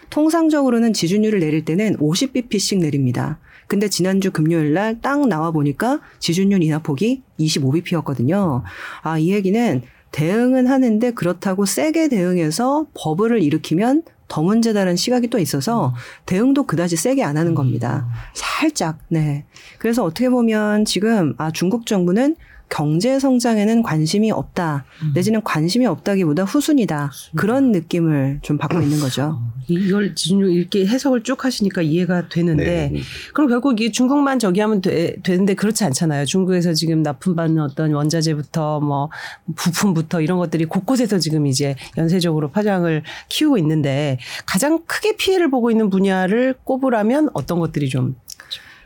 [0.09, 3.39] 통상적으로는 지준율을 내릴 때는 50bp씩 내립니다.
[3.67, 8.63] 근데 지난주 금요일 날 딱 나와 보니까 지준율 인하 폭이 25bp였거든요.
[9.03, 15.93] 아, 이 얘기는 대응은 하는데 그렇다고 세게 대응해서 버블을 일으키면 더 문제다라는 시각이 또 있어서
[16.25, 18.07] 대응도 그다지 세게 안 하는 겁니다.
[18.33, 19.45] 살짝, 네.
[19.77, 22.37] 그래서 어떻게 보면 지금, 아, 중국 정부는
[22.71, 24.85] 경제 성장에는 관심이 없다.
[25.03, 25.11] 음.
[25.13, 27.11] 내지는 관심이 없다기보다 후순이다.
[27.35, 29.39] 그런 느낌을 좀 받고 있는 거죠.
[29.67, 33.01] 이- 이걸 지금 이렇게 해석을 쭉 하시니까 이해가 되는데 네.
[33.33, 36.25] 그럼 결국 이게 중국만 저기 하면 되, 되는데 그렇지 않잖아요.
[36.25, 39.09] 중국에서 지금 납품받는 어떤 원자재부터 뭐
[39.55, 45.89] 부품부터 이런 것들이 곳곳에서 지금 이제 연쇄적으로 파장을 키우고 있는데 가장 크게 피해를 보고 있는
[45.89, 48.15] 분야를 꼽으라면 어떤 것들이 좀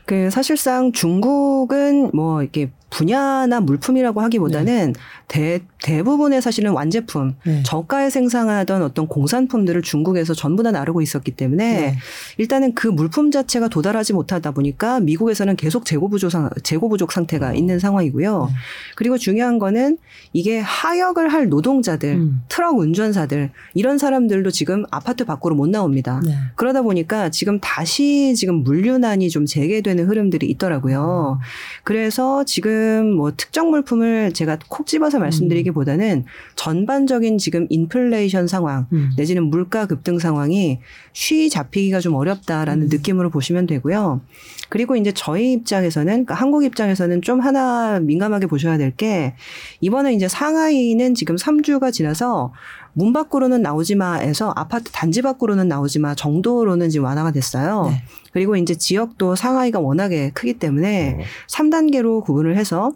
[0.08, 4.94] 그 사실상 중국은 뭐 이렇게 분야나 물품이라고 하기보다는
[5.28, 7.62] 대, 대부분의 사실은 완제품, 네.
[7.64, 11.98] 저가에 생산하던 어떤 공산품들을 중국에서 전부 다 나르고 있었기 때문에 네.
[12.38, 17.54] 일단은 그 물품 자체가 도달하지 못하다 보니까 미국에서는 계속 재고 부족 상 재고 부족 상태가
[17.54, 18.46] 있는 상황이고요.
[18.48, 18.54] 네.
[18.94, 19.98] 그리고 중요한 거는
[20.32, 22.42] 이게 하역을 할 노동자들, 음.
[22.48, 26.20] 트럭 운전사들 이런 사람들도 지금 아파트 밖으로 못 나옵니다.
[26.24, 26.36] 네.
[26.54, 31.40] 그러다 보니까 지금 다시 지금 물류난이 좀 재개되는 흐름들이 있더라고요.
[31.82, 32.75] 그래서 지금
[33.16, 36.24] 뭐 특정 물품을 제가 콕 집어서 말씀드리기보다는
[36.56, 39.10] 전반적인 지금 인플레이션 상황 음.
[39.16, 40.80] 내지는 물가 급등 상황이
[41.12, 42.88] 쉬 잡히기가 좀 어렵다라는 음.
[42.90, 44.20] 느낌으로 보시면 되고요.
[44.68, 49.34] 그리고 이제 저희 입장에서는 그러니까 한국 입장에서는 좀 하나 민감하게 보셔야 될 게
[49.80, 52.52] 이번에 이제 상하이는 지금 3주가 지나서
[52.96, 57.88] 문 밖으로는 나오지 마에서 아파트 단지 밖으로는 나오지 마 정도로는 지금 완화가 됐어요.
[57.90, 58.02] 네.
[58.32, 61.22] 그리고 이제 지역도 상하이가 워낙에 크기 때문에 어.
[61.48, 62.92] 3단계로 구분을 해서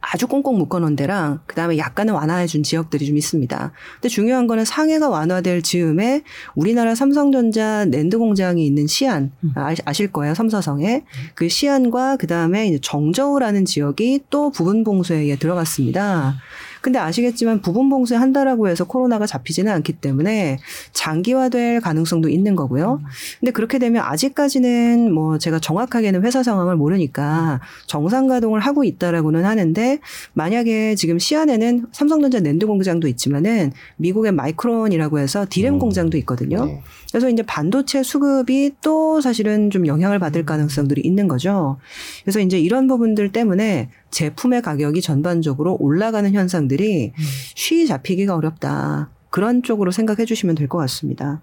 [0.00, 3.72] 아주 꽁꽁 묶어놓은 데랑 그다음에 약간은 완화해준 지역들이 좀 있습니다.
[3.94, 6.22] 근데 중요한 거는 상해가 완화될 즈음에
[6.56, 9.52] 우리나라 삼성전자 랜드 공장이 있는 시안 음.
[9.54, 16.34] 아, 아실 거예요 섬서성에 그 시안과 그다음에 이제 정저우라는 지역이 또 부분 봉쇄에 들어갔습니다.
[16.86, 20.60] 근데 아시겠지만 부분 봉쇄 한다라고 해서 코로나가 잡히지는 않기 때문에
[20.92, 23.00] 장기화될 가능성도 있는 거고요.
[23.40, 29.98] 근데 그렇게 되면 아직까지는 뭐 제가 정확하게는 회사 상황을 모르니까 정상 가동을 하고 있다라고는 하는데
[30.34, 35.78] 만약에 지금 시안에는 삼성전자 랜드 공장도 있지만은 미국의 마이크론이라고 해서 디램 음.
[35.80, 36.66] 공장도 있거든요.
[36.66, 36.82] 네.
[37.16, 41.78] 그래서 이제 반도체 수급이 또 사실은 좀 영향을 받을 가능성들이 있는 거죠.
[42.22, 47.24] 그래서 이제 이런 부분들 때문에 제품의 가격이 전반적으로 올라가는 현상들이 음.
[47.54, 49.08] 쉬 잡히기가 어렵다.
[49.30, 51.40] 그런 쪽으로 생각해 주시면 될 것 같습니다.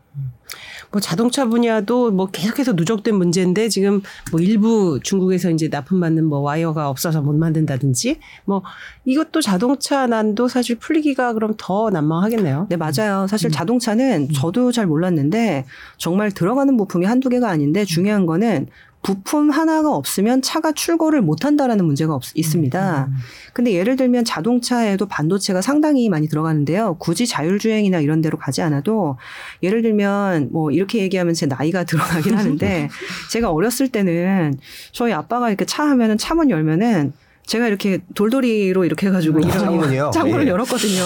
[0.92, 6.90] 뭐 자동차 분야도 뭐 계속해서 누적된 문제인데 지금 뭐 일부 중국에서 이제 납품받는 뭐 와이어가
[6.90, 8.62] 없어서 못 만든다든지 뭐
[9.06, 12.68] 이것도 자동차 난도 사실 풀리기가 그럼 더 난망하겠네요.
[12.70, 13.28] 네, 맞아요.
[13.28, 13.52] 사실 음.
[13.52, 15.66] 자동차는 저도 잘 몰랐는데
[15.98, 18.68] 정말 들어가는 부품이 한두 개가 아닌데 중요한 거는
[19.04, 23.08] 부품 하나가 없으면 차가 출고를 못 한다라는 문제가 없, 있습니다.
[23.10, 23.14] 음.
[23.52, 26.96] 근데 예를 들면 자동차에도 반도체가 상당히 많이 들어가는데요.
[27.00, 29.18] 굳이 자율주행이나 이런 데로 가지 않아도
[29.62, 32.90] 예를 들면 뭐 이렇게 얘기하면 제 나이가 들어가긴 하는데
[33.30, 34.58] 제가 어렸을 때는
[34.94, 37.12] 저희 아빠가 이렇게 차 하면은 차문 열면은
[37.46, 40.12] 제가 이렇게 돌돌이로 이렇게 해가지고 이런 창문이요?
[40.14, 40.52] 창문을 예.
[40.52, 41.04] 열었거든요.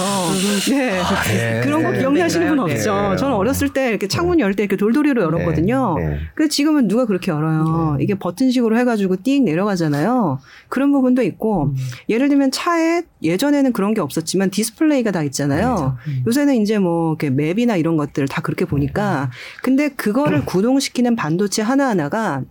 [0.69, 1.02] 네.
[1.34, 1.62] 네.
[1.63, 2.73] 그런 거 기억나시는 분 네.
[2.73, 3.10] 없죠?
[3.12, 3.15] 네.
[3.17, 5.95] 저는 어렸을 때 이렇게 창문 열 때 이렇게 돌돌이로 열었거든요.
[5.97, 6.08] 네.
[6.10, 6.19] 네.
[6.36, 7.97] 근데 지금은 누가 그렇게 열어요?
[8.00, 10.39] 이게 버튼식으로 해가지고 띵 내려가잖아요.
[10.69, 11.73] 그런 부분도 있고,
[12.10, 15.97] 예를 들면 차에 예전에는 그런 게 없었지만 디스플레이가 다 있잖아요.
[16.08, 16.23] 음.
[16.28, 19.32] 요새는 이제 뭐 이렇게 map이나 이런 것들 다 그렇게 보니까,
[19.64, 22.43] 근데 그거를 구동시키는 반도체 하나하나가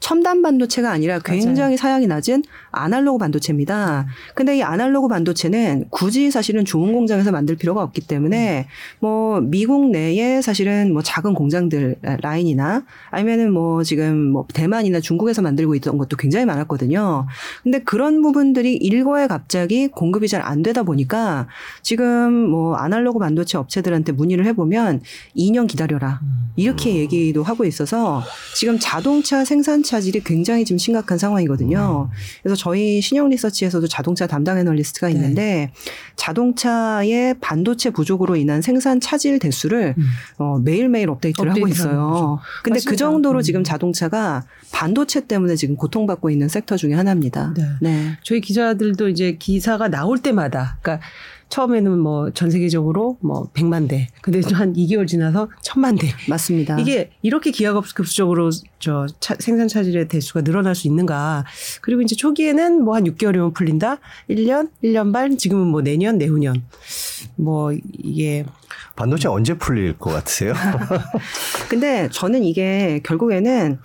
[0.00, 2.42] 첨단 반도체가 아니라 굉장히 사양이 낮은
[2.72, 4.06] 아날로그 반도체입니다.
[4.34, 8.66] 근데 이 아날로그 반도체는 굳이 사실은 좋은 공장에서 만들 필요가 없기 때문에
[8.98, 15.74] 뭐 미국 내에 사실은 뭐 작은 공장들 라인이나 아니면은 뭐 지금 뭐 대만이나 중국에서 만들고
[15.76, 17.26] 있던 것도 굉장히 많았거든요.
[17.62, 21.46] 근데 그런 부분들이 일거에 갑자기 공급이 잘 안 되다 보니까
[21.82, 25.02] 지금 뭐 아날로그 반도체 업체들한테 문의를 해보면
[25.36, 26.20] 2년 기다려라.
[26.56, 28.22] 이렇게 얘기도 하고 있어서
[28.56, 32.10] 지금 자동차 생산 차질이 굉장히 지금 심각한 상황이거든요.
[32.42, 35.14] 그래서 저희 신영 리서치에서도 자동차 담당 애널리스트가 네.
[35.14, 35.72] 있는데
[36.16, 40.04] 자동차의 반도체 부족으로 인한 생산 차질 대수를 음.
[40.36, 42.38] 어, 매일매일 업데이트를 하고 있어요.
[42.62, 42.96] 근데 그 맞습니다.
[42.98, 43.42] 정도로 음.
[43.42, 47.54] 지금 자동차가 반도체 때문에 지금 고통받고 있는 섹터 중에 하나입니다.
[47.56, 47.64] 네.
[47.80, 48.18] 네.
[48.22, 51.06] 저희 기자들도 이제 기사가 나올 때마다, 그러니까
[51.50, 56.08] 처음에는 뭐 전 세계적으로 뭐 100만 대, 근데 한 2개월 지나서 1000만 대.
[56.28, 56.78] 맞습니다.
[56.80, 61.44] 이게 이렇게 기하급수적으로 저 차- 생산 차질의 대수가 늘어날 수 있는가.
[61.82, 63.98] 그리고 이제 초기에는 뭐 한 6개월이면 풀린다.
[64.30, 66.62] 1년, 1년 반, 지금은 뭐 내년, 내후년.
[67.36, 68.44] 뭐 이게
[69.00, 70.52] 반도체 언제 풀릴 것 같으세요?
[71.70, 73.78] 근데 저는 이게 결국에는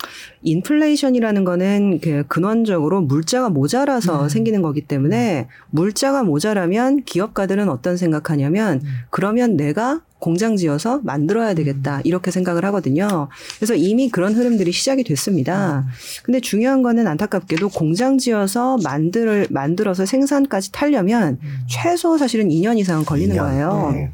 [0.44, 4.30] 인플레이션이라는 거는 그 근원적으로 물자가 모자라서 음.
[4.30, 8.90] 생기는 거기 때문에 물자가 모자라면 기업가들은 어떤 생각하냐면 음.
[9.10, 13.30] 그러면 내가 공장 지어서 만들어야 되겠다 이렇게 생각을 하거든요.
[13.58, 15.86] 그래서 이미 그런 흐름들이 시작이 됐습니다.
[16.24, 21.40] 근데 중요한 거는 안타깝게도 공장 지어서 만들 만들어서 생산까지 타려면
[21.70, 23.40] 최소 사실은 2년 이상은 걸리는 2년.
[23.40, 23.92] 거예요.
[23.94, 24.12] 네.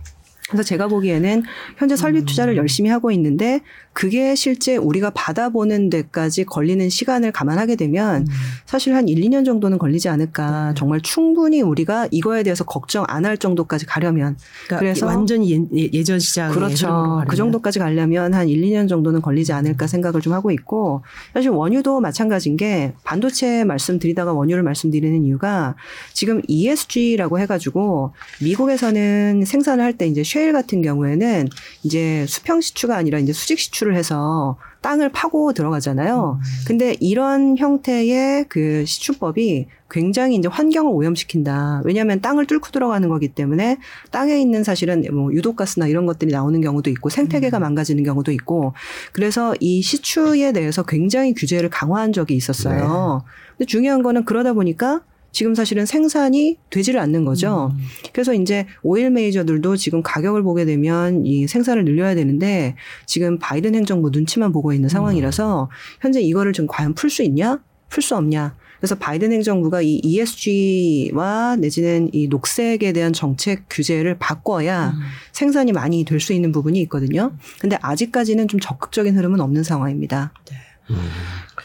[0.52, 1.44] 그래서 제가 보기에는
[1.78, 3.62] 현재 설비 투자를 열심히 하고 있는데
[3.94, 8.26] 그게 실제 우리가 받아보는 데까지 걸리는 시간을 감안하게 되면
[8.66, 10.70] 사실 한 1, 2년 정도는 걸리지 않을까.
[10.70, 10.74] 네.
[10.78, 14.36] 정말 충분히 우리가 이거에 대해서 걱정 안 할 정도까지 가려면
[14.66, 17.22] 그러니까 그래서- 완전히 예, 예전 시장에 그렇죠.
[17.30, 22.00] 그 정도까지 가려면 한 1, 2년 정도는 걸리지 않을까 생각을 좀 하고 있고 사실 원유도
[22.02, 25.76] 마찬가지인 게 반도체 말씀드리다가 원유를 말씀드리는 이유가
[26.14, 31.48] 지금 ESG라고 해가지고 미국에서는 생산을 할 때 이제 쉐일 같은 경우에는
[31.84, 36.40] 이제 수평 시추가 아니라 이제 수직 시추를 해서 땅을 파고 들어가잖아요.
[36.68, 41.82] 근데 이런 형태의 그 시추법이 굉장히 이제 환경을 오염시킨다.
[41.86, 43.78] 왜냐하면 땅을 뚫고 들어가는 거기 때문에
[44.10, 48.74] 땅에 있는 사실은 뭐 유독가스나 이런 것들이 나오는 경우도 있고 생태계가 망가지는 경우도 있고
[49.12, 53.24] 그래서 이 시추에 대해서 굉장히 규제를 강화한 적이 있었어요.
[53.58, 55.02] 근데 중요한 거는 그러다 보니까
[55.32, 57.74] 지금 사실은 생산이 되지를 않는 거죠.
[58.14, 62.76] 그래서 이제 오일 메이저들도 지금 가격을 보게 되면 이 생산을 늘려야 되는데
[63.06, 65.70] 지금 바이든 행정부 눈치만 보고 있는 상황이라서
[66.02, 67.60] 현재 이거를 좀 과연 풀 수 있냐?
[67.90, 68.56] 풀 수 없냐?
[68.80, 74.94] 그래서 바이든 행정부가 이 ESG와 내지는 이 녹색에 대한 정책 규제를 바꿔야
[75.34, 77.32] 생산이 많이 될 수 있는 부분이 있거든요.
[77.60, 80.34] 근데 아직까지는 좀 적극적인 흐름은 없는 상황입니다.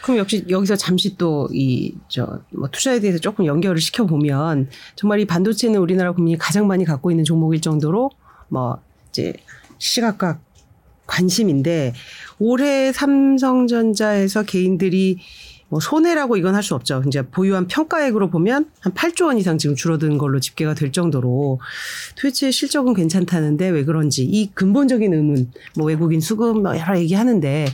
[0.07, 5.19] 그럼 역시 여기서 잠시 또 이 저 뭐 투자에 대해서 조금 연결을 시켜 보면 정말
[5.19, 8.09] 이 반도체는 우리나라 국민이 가장 많이 갖고 있는 종목일 정도로
[8.49, 8.79] 뭐
[9.09, 9.33] 이제
[9.79, 10.39] 시각과
[11.05, 11.93] 관심인데
[12.39, 15.19] 올해 삼성전자에서 개인들이
[15.69, 17.03] 뭐 손해라고 이건 할 수 없죠.
[17.07, 21.59] 이제 보유한 평가액으로 보면 한 8조 원 이상 지금 줄어든 걸로 집계가 될 정도로
[22.15, 27.67] 도대체 실적은 괜찮다는데 왜 그런지 이 근본적인 의문 뭐 외국인 수급 뭐 여러 얘기하는데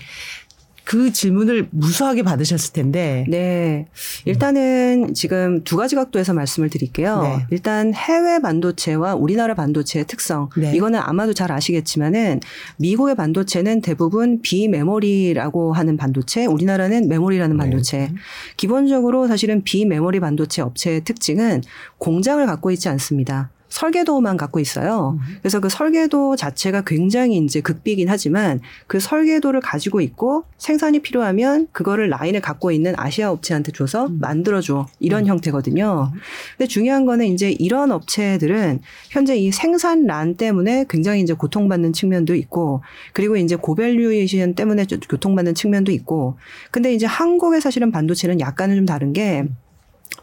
[0.83, 3.87] 그 질문을 무수하게 받으셨을 텐데 네.
[4.25, 7.21] 일단은 지금 두 가지 각도에서 말씀을 드릴게요.
[7.23, 7.45] 네.
[7.51, 10.49] 일단 해외 반도체와 우리나라 반도체의 특성.
[10.57, 10.75] 네.
[10.75, 12.41] 이거는 아마도 잘 아시겠지만은
[12.77, 17.61] 미국의 반도체는 대부분 비메모리라고 하는 반도체, 우리나라는 메모리라는 네.
[17.61, 18.11] 반도체.
[18.57, 21.61] 기본적으로 사실은 비메모리 반도체 업체의 특징은
[21.97, 23.52] 공장을 갖고 있지 않습니다.
[23.73, 25.17] 설계도만 갖고 있어요.
[25.41, 32.09] 그래서 그 설계도 자체가 굉장히 이제 극비긴 하지만 그 설계도를 가지고 있고 생산이 필요하면 그거를
[32.09, 34.19] 라인을 갖고 있는 아시아 업체한테 줘서 음.
[34.21, 36.11] 만들어줘 이런 형태거든요.
[36.55, 42.83] 근데 중요한 거는 이제 이런 업체들은 현재 이 생산란 때문에 굉장히 이제 고통받는 측면도 있고
[43.11, 46.37] 그리고 이제 고밸류에이션 때문에 좀 고통받는 측면도 있고
[46.69, 49.45] 근데 이제 한국의 사실은 반도체는 약간은 좀 다른 게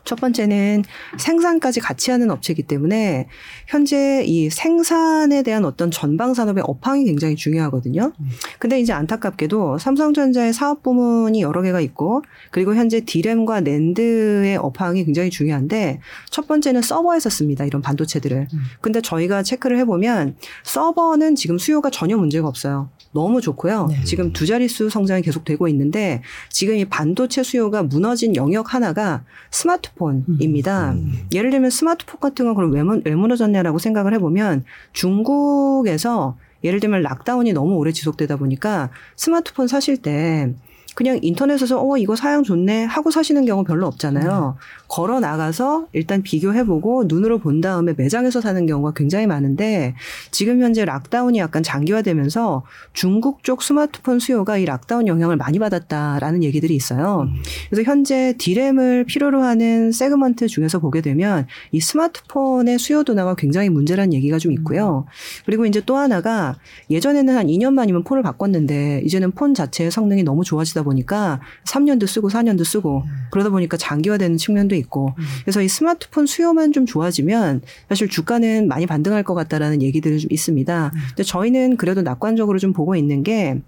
[0.04, 0.82] 첫 번째는
[1.18, 3.28] 생산까지 같이 하는 업체이기 때문에
[3.68, 8.12] 현재 이 생산에 대한 어떤 전방 산업의 업황이 굉장히 중요하거든요.
[8.58, 15.30] 근데 이제 안타깝게도 삼성전자의 사업 부문이 여러 개가 있고 그리고 현재 디램과 낸드의 업황이 굉장히
[15.30, 16.00] 중요한데
[16.30, 17.64] 첫 번째는 서버에서 씁니다.
[17.64, 18.48] 이런 반도체들을.
[18.80, 22.90] 근데 저희가 체크를 해보면 서버는 지금 수요가 전혀 문제가 없어요.
[23.12, 23.86] 너무 좋고요.
[23.88, 24.04] 네.
[24.04, 29.69] 지금 두 자릿수 성장이 계속 되고 있는데 지금 이 반도체 수요가 무너진 영역 하나가 스마트
[29.78, 30.92] 폰입니다.
[30.92, 31.12] 음.
[31.32, 37.02] 예를 들면 스마트폰 같은 건 그럼 왜, 무- 왜 무너졌냐라고 생각을 해보면 중국에서 예를 들면
[37.02, 40.52] lockdown이 너무 오래 지속되다 보니까 스마트폰 사실 때
[40.95, 44.57] 그냥 인터넷에서 어 이거 사양 좋네 하고 사시는 경우 별로 없잖아요.
[44.88, 49.95] 걸어 나가서 일단 비교해보고 눈으로 본 다음에 매장에서 사는 경우가 굉장히 많은데
[50.30, 56.74] 지금 현재 lockdown이 약간 장기화되면서 중국 쪽 스마트폰 수요가 이 lockdown 영향을 많이 받았다라는 얘기들이
[56.74, 57.28] 있어요.
[57.70, 64.12] 그래서 현재 디램을 필요로 하는 segment 중에서 보게 되면 이 스마트폰의 수요 둔화가 굉장히 문제라는
[64.12, 65.07] 얘기가 좀 있고요.
[65.47, 66.57] 그리고 이제 또 하나가
[66.91, 72.28] 예전에는 한 2년 만이면 폰을 바꿨는데 이제는 폰 자체의 성능이 너무 좋아지다 보니까 3년도 쓰고
[72.28, 78.68] 4년도 쓰고 그러다 보니까 장기화되는 측면도 있고 그래서 이 스마트폰 수요만 좀 좋아지면 사실 주가는
[78.68, 80.92] 많이 반등할 것 같다라는 얘기들이 좀 있습니다.
[81.08, 83.60] 근데 저희는 그래도 낙관적으로 좀 보고 있는 게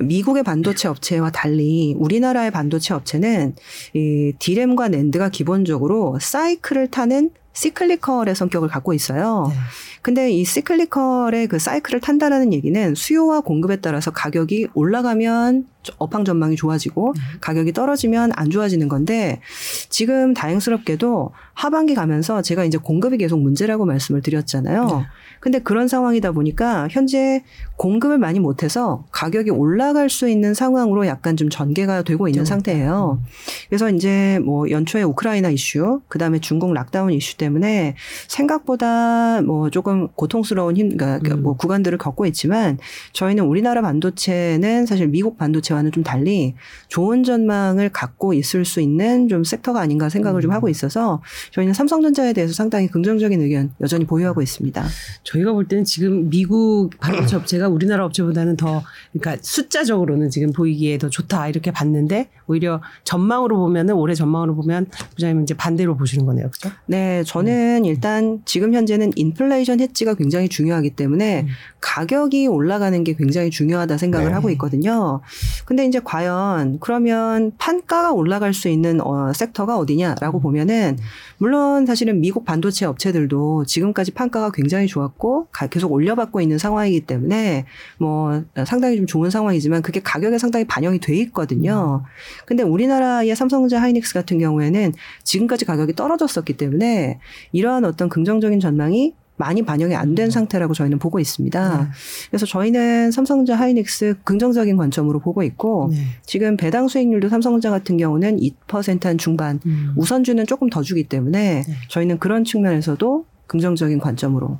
[0.00, 3.56] 미국의 반도체 업체와 달리 우리나라의 반도체 업체는
[3.94, 9.46] 이 디램과 낸드가 기본적으로 사이클을 타는 시클리컬의 성격을 갖고 있어요.
[9.48, 9.56] 네.
[10.02, 17.14] 근데 이 시클리컬의 그 사이클을 탄다라는 얘기는 수요와 공급에 따라서 가격이 올라가면 업황 전망이 좋아지고
[17.40, 19.40] 가격이 떨어지면 안 좋아지는 건데
[19.88, 24.86] 지금 다행스럽게도 하반기 가면서 제가 이제 공급이 계속 문제라고 말씀을 드렸잖아요.
[24.86, 25.06] 네.
[25.40, 27.42] 근데 그런 상황이다 보니까 현재
[27.76, 33.20] 공급을 많이 못해서 가격이 올라갈 수 있는 상황으로 약간 좀 전개가 되고 있는 좀, 상태예요.
[33.68, 37.94] 그래서 이제 뭐 연초에 우크라이나 이슈, 그 다음에 중국 락다운 이슈 때문에
[38.26, 41.42] 생각보다 뭐 조금 고통스러운 힘, 그러니까 음.
[41.42, 42.78] 뭐 구간들을 겪고 있지만
[43.12, 46.54] 저희는 우리나라 반도체는 사실 미국 반도체와는 좀 달리
[46.88, 50.54] 좋은 전망을 갖고 있을 수 있는 좀 섹터가 아닌가 생각을 좀 음.
[50.54, 51.20] 하고 있어서
[51.50, 54.84] 저희는 삼성전자에 대해서 상당히 긍정적인 의견 여전히 보유하고 있습니다.
[55.24, 58.82] 저희가 볼 때는 지금 미국 반도체 업체가 우리나라 업체보다는 더
[59.12, 65.42] 그러니까 숫자적으로는 지금 보이기에 더 좋다 이렇게 봤는데 오히려 전망으로 보면은 올해 전망으로 보면 부장님
[65.42, 66.74] 이제 반대로 보시는 거네요, 그렇죠?
[66.86, 71.48] 네, 저는 일단 지금 현재는 인플레이션 해지가 굉장히 중요하기 때문에 음.
[71.80, 74.32] 가격이 올라가는 게 굉장히 중요하다 생각을 네.
[74.32, 75.20] 하고 있거든요.
[75.64, 79.82] 근데 이제 과연 그러면 판가가 올라갈 수 있는 어, 섹터가 음.
[79.82, 80.98] 어디냐라고 보면은
[81.38, 87.64] 물론 사실은 미국 반도체 업체들도 지금까지 판가가 굉장히 좋았고 가- 계속 올려받고 있는 상황이기 때문에
[87.98, 92.02] 뭐 상당히 좀 좋은 상황이지만 그게 가격에 상당히 반영이 돼 있거든요.
[92.44, 97.20] 근데 우리나라의 삼성전자 하이닉스 같은 경우에는 지금까지 가격이 떨어졌었기 때문에
[97.52, 101.78] 이러한 어떤 긍정적인 전망이 많이 반영이 안 된 상태라고 저희는 보고 있습니다.
[101.82, 101.86] 네.
[102.30, 105.98] 그래서 저희는 삼성전자 하이닉스 긍정적인 관점으로 보고 있고 네.
[106.26, 109.92] 지금 배당 수익률도 삼성전자 같은 경우는 2%한 중반 음.
[109.96, 111.74] 우선주는 조금 더 주기 때문에 네.
[111.88, 114.58] 저희는 그런 측면에서도 긍정적인 관점으로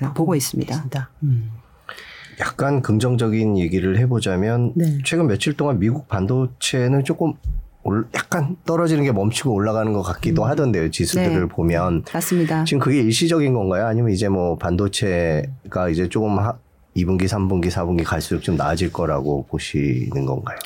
[0.00, 0.72] 네, 보고 있습니다.
[0.74, 1.10] 있습니다.
[1.24, 1.50] 음.
[2.40, 4.98] 약간 긍정적인 얘기를 해보자면 네.
[5.04, 7.34] 최근 며칠 동안 미국 반도체는 조금 올-
[8.14, 10.90] 약간 떨어지는 게 멈추고 올라가는 것 같기도 하던데요.
[10.90, 11.46] 지수들을 네.
[11.46, 12.64] 보면 맞습니다.
[12.64, 13.86] 지금 그게 일시적인 건가요?
[13.86, 16.54] 아니면 이제 뭐 반도체가 이제 조금 하,
[16.96, 20.58] 2분기, 3분기, 4분기 갈수록 좀 나아질 거라고 보시는 건가요?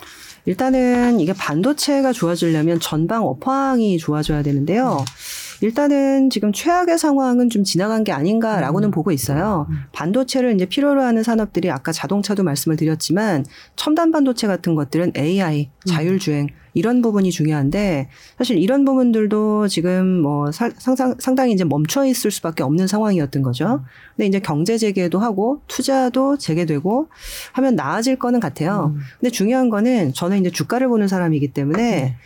[0.44, 5.04] 일단은 이게 반도체가 좋아지려면 전방 업황이 좋아져야 되는데요.
[5.60, 9.66] 일단은 지금 최악의 상황은 좀 지나간 게 아닌가라고는 보고 있어요.
[9.92, 13.44] 반도체를 이제 필요로 하는 산업들이 아까 자동차도 말씀을 드렸지만
[13.76, 20.70] 첨단 반도체 같은 것들은 AI, 자율주행 이런 부분이 중요한데 사실 이런 부분들도 지금 뭐 사-
[20.78, 23.82] 상상, 상당히 이제 멈춰 있을 수밖에 없는 상황이었던 거죠.
[24.14, 27.08] 근데 이제 경제 재개도 하고 투자도 재개되고
[27.54, 28.92] 하면 나아질 거는 같아요.
[28.94, 29.00] 음.
[29.18, 32.16] 근데 중요한 거는 저는 이제 주가를 보는 사람이기 때문에 네.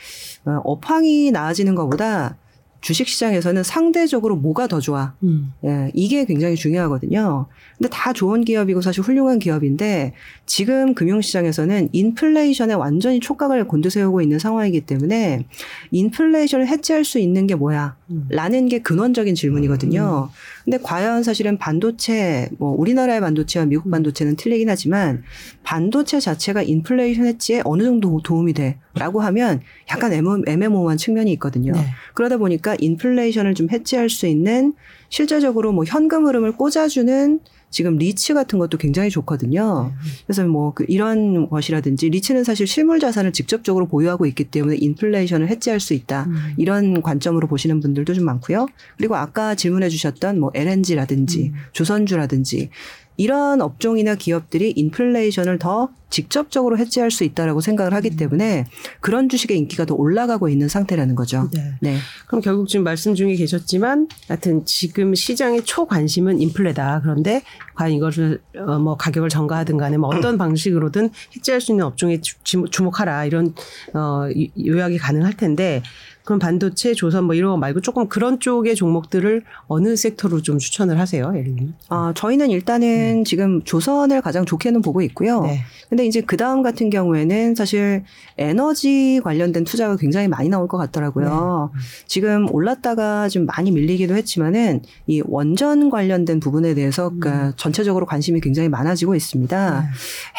[0.45, 2.37] 어, 업황이 나아지는 것보다
[2.83, 5.15] 주식 시장에서는 상대적으로 뭐가 더 좋아?
[5.23, 5.53] 음.
[5.65, 7.47] 예, 이게 굉장히 중요하거든요.
[7.79, 10.15] 근데 다 좋은 기업이고 사실 훌륭한 기업인데
[10.47, 15.47] 지금 금융시장에서는 인플레이션에 완전히 촉각을 곤두세우고 있는 상황이기 때문에
[15.93, 17.97] 인플레이션을 해치할 수 있는 게 뭐야?
[18.11, 18.27] 음.
[18.29, 20.31] 라는 게 근원적인 질문이거든요.
[20.65, 25.23] 근데 과연 사실은 반도체, 뭐 우리나라의 반도체와 미국 반도체는 틀리긴 하지만
[25.63, 28.79] 반도체 자체가 인플레이션 해치에 어느 정도 도움이 돼?
[28.95, 29.61] 라고 하면
[29.91, 31.73] 약간 애매- 애매모호한 측면이 있거든요.
[31.73, 31.81] 네.
[32.15, 34.75] 그러다 보니까 인플레이션을 좀 해치할 수 있는
[35.09, 37.41] 실제적으로 뭐 현금 흐름을 꽂아주는
[37.73, 39.93] 지금 리츠 같은 것도 굉장히 좋거든요.
[40.27, 45.81] 그래서 뭐 그 이런 것이라든지 리츠는 사실 실물 자산을 직접적으로 보유하고 있기 때문에 인플레이션을 해치할
[45.81, 46.25] 수 있다.
[46.29, 46.55] 음.
[46.57, 48.67] 이런 관점으로 보시는 분들도 좀 많고요.
[48.97, 51.55] 그리고 아까 질문해 주셨던 뭐 LNG라든지 음.
[51.73, 52.71] 조선주라든지
[53.23, 57.97] 이런 업종이나 기업들이 인플레이션을 더 직접적으로 해치할 수 있다라고 생각을 음.
[57.97, 58.67] 하기 때문에
[59.01, 61.49] 그런 주식의 인기가 더 올라가고 있는 상태라는 거죠.
[61.55, 61.73] 네.
[61.81, 61.97] 네.
[62.27, 67.01] 그럼 결국 지금 말씀 중에 계셨지만, 하여튼 지금 시장의 초관심은 인플레다.
[67.03, 67.43] 그런데
[67.77, 72.37] 과연 이것을 어, 뭐 가격을 전가하든 간에 뭐 어떤 방식으로든 해지할 수 있는 업종에 주-
[72.45, 73.55] 주목하라 이런
[73.95, 75.83] 어, 요- 요약이 가능할 텐데.
[76.25, 81.01] 그럼 반도체, 조선 뭐 이런 거 말고 조금 그런 쪽의 종목들을 어느 섹터로 좀 추천을
[81.01, 81.75] 하세요, 예린님?
[81.89, 85.43] 아, 저희는 일단은 지금 조선을 가장 좋게는 보고 있고요.
[85.43, 85.63] 네.
[85.89, 88.05] 근데 이제 그 다음 같은 경우에는 사실
[88.39, 91.73] 에너지 관련된 투자가 굉장히 많이 나올 것 같더라고요.
[92.07, 98.69] 지금 올랐다가 좀 많이 밀리기도 했지만은 이 원전 관련된 부분에 대해서 그러니까 전체적으로 관심이 굉장히
[98.69, 99.91] 많아지고 있습니다.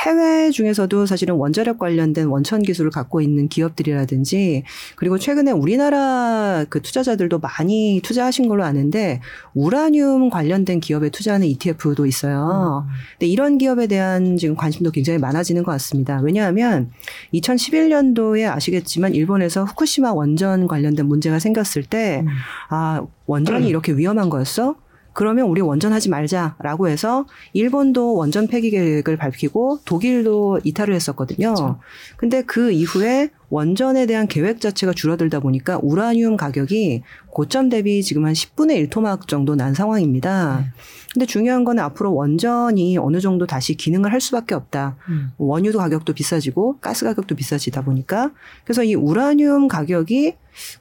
[0.06, 4.64] 해외 중에서도 사실은 원자력 관련된 원천 기술을 갖고 있는 기업들이라든지
[4.96, 9.22] 그리고 최근에 우리 나라 그 투자자들도 많이 투자하신 걸로 아는데
[9.54, 12.88] 우라늄 관련된 기업에 투자하는 ETF도 있어요.
[13.14, 16.20] 근데 이런 기업에 대한 지금 관심도 굉장히 많아지는 것 같습니다.
[16.22, 16.92] 왜냐하면
[17.34, 22.28] 2011년도에 아시겠지만 일본에서 후쿠시마 원전 관련된 문제가 생겼을 때 음.
[22.70, 24.76] 아, 원전이 이렇게 위험한 거였어?
[25.14, 31.54] 그러면 우리 원전하지 말자라고 해서 일본도 원전 폐기 계획을 밝히고 독일도 이탈을 했었거든요.
[31.54, 31.80] 그렇죠.
[32.18, 38.34] 근데 그 이후에 원전에 대한 계획 자체가 줄어들다 보니까 우라늄 가격이 고점 대비 지금 한
[38.34, 40.62] 10분의 1 토막 정도 난 상황입니다.
[40.62, 40.66] 네.
[41.14, 44.96] 근데 중요한 건 앞으로 원전이 어느 정도 다시 기능을 할 수밖에 없다.
[45.10, 45.30] 음.
[45.38, 48.32] 원유도 가격도 비싸지고 가스 가격도 비싸지다 보니까
[48.64, 50.34] 그래서 이 우라늄 가격이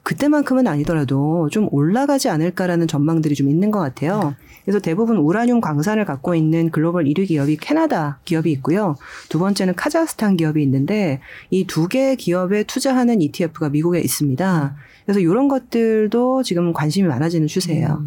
[0.03, 4.35] 그때만큼은 아니더라도 좀 올라가지 않을까라는 전망들이 좀 있는 것 같아요.
[4.63, 8.95] 그래서 대부분 우라늄 광산을 갖고 있는 글로벌 1위 기업이 캐나다 기업이 있고요.
[9.29, 11.19] 두 번째는 카자흐스탄 기업이 있는데
[11.51, 14.75] 이 두 개 기업 에 투자하는 ETF가 미국에 있습니다.
[15.05, 18.05] 그래서 이런 것들도 지금 관심이 많아지는 추세예요.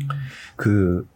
[0.57, 1.07] 그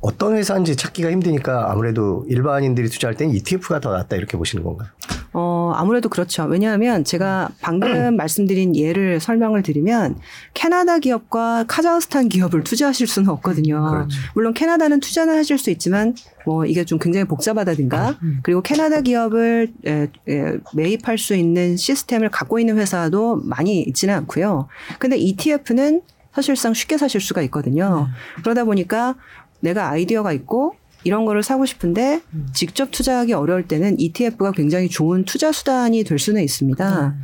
[0.00, 4.88] 어떤 회사인지 찾기가 힘드니까 아무래도 일반인들이 투자할 때는 ETF가 더 낫다 이렇게 보시는 건가요?
[5.32, 6.44] 어, 아무래도 그렇죠.
[6.44, 10.16] 왜냐하면 제가 방금 말씀드린 예를 설명을 드리면
[10.54, 13.80] 캐나다 기업과 카자흐스탄 기업을 투자하실 수는 없거든요.
[13.90, 14.18] 그렇죠.
[14.34, 16.14] 물론 캐나다는 투자는 하실 수 있지만
[16.44, 22.58] 뭐 이게 좀 굉장히 복잡하다든가 그리고 캐나다 기업을 에, 에, 매입할 수 있는 시스템을 갖고
[22.58, 24.68] 있는 회사도 많이 있지는 않고요.
[24.98, 26.02] 근데 ETF는
[26.34, 28.08] 사실상 쉽게 사실 수가 있거든요.
[28.42, 29.14] 그러다 보니까
[29.60, 30.74] 내가 아이디어가 있고
[31.04, 32.20] 이런 거를 사고 싶은데
[32.54, 37.16] 직접 투자하기 어려울 때는 ETF가 굉장히 좋은 투자 수단이 될 수는 있습니다.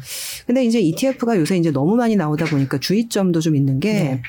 [0.47, 4.23] 근데 이제 ETF가 요새 이제 너무 많이 나오다 보니까 주의점도 좀 있는 게 네.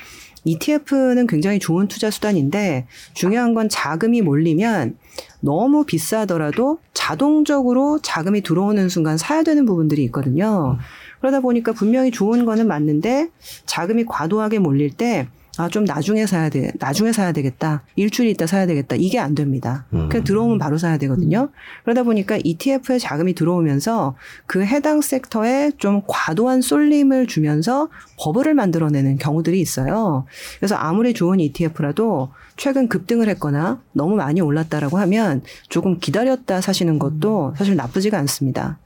[0.44, 4.96] ETF는 굉장히 좋은 투자 수단인데 중요한 건 자금이 몰리면
[5.40, 10.78] 너무 비싸더라도 자동적으로 자금이 들어오는 순간 사야 되는 부분들이 있거든요.
[11.20, 13.30] 그러다 보니까 분명히 좋은 거는 맞는데
[13.66, 15.28] 자금이 과도하게 몰릴 때
[15.58, 16.70] 아, 좀 나중에 사야 돼.
[16.78, 17.82] 나중에 사야 되겠다.
[17.96, 18.94] 일주일 있다 사야 되겠다.
[18.96, 19.86] 이게 안 됩니다.
[19.92, 20.08] 음.
[20.08, 21.50] 그냥 들어오면 바로 사야 되거든요.
[21.82, 24.14] 그러다 보니까 ETF에 자금이 들어오면서
[24.46, 27.88] 그 해당 섹터에 좀 과도한 쏠림을 주면서
[28.20, 30.26] 버블을 만들어내는 경우들이 있어요.
[30.60, 37.54] 그래서 아무리 좋은 ETF라도 최근 급등을 했거나 너무 많이 올랐다라고 하면 조금 기다렸다 사시는 것도
[37.56, 38.78] 사실 나쁘지가 않습니다.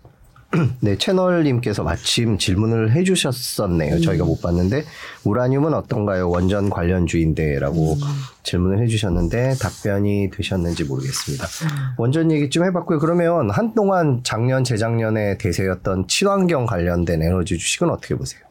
[0.80, 4.00] 네, 채널님께서 마침 질문을 해주셨었네요.
[4.00, 4.84] 저희가 못 봤는데
[5.24, 6.28] 우라늄은 어떤가요?
[6.28, 7.96] 원전 관련주인데 라고
[8.42, 11.46] 질문을 해주셨는데 답변이 되셨는지 모르겠습니다.
[11.96, 12.98] 원전 얘기 좀 해봤고요.
[12.98, 18.42] 그러면 한동안 작년 재작년에 대세였던 친환경 관련된 에너지 주식은 어떻게 보세요?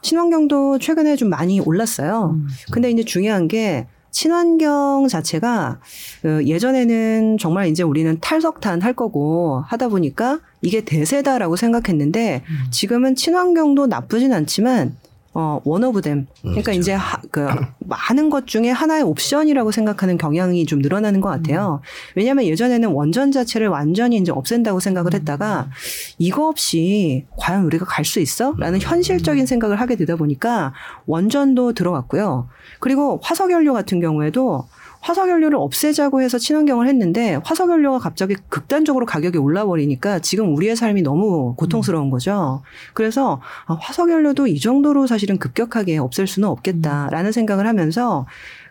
[0.00, 2.36] 친환경도 최근에 좀 많이 올랐어요.
[2.70, 5.80] 근데 이제 중요한 게 친환경 자체가
[6.24, 13.86] 어, 예전에는 정말 이제 우리는 탈석탄 할 거고 하다 보니까 이게 대세다라고 생각했는데 지금은 친환경도
[13.86, 14.96] 나쁘진 않지만
[15.34, 16.26] 어, one of them.
[16.42, 17.46] 그러니까 이제 하, 그
[17.78, 21.80] 많은 것 중에 하나의 옵션이라고 생각하는 경향이 좀 늘어나는 것 같아요.
[22.14, 25.70] 왜냐하면 예전에는 원전 자체를 완전히 이제 없앤다고 생각을 했다가
[26.18, 28.54] 이거 없이 과연 우리가 갈 수 있어?
[28.58, 30.74] 라는 현실적인 생각을 하게 되다 보니까
[31.06, 32.48] 원전도 들어갔고요.
[32.80, 34.66] 그리고 화석연료 같은 경우에도
[35.02, 42.10] 화석연료를 없애자고 해서 친환경을 했는데 화석연료가 갑자기 극단적으로 가격이 올라버리니까 지금 우리의 삶이 너무 고통스러운
[42.10, 42.62] 거죠.
[42.94, 48.26] 그래서 아, 화석연료도 이 정도로 사실은 급격하게 없앨 수는 없겠다라는 생각을 하면서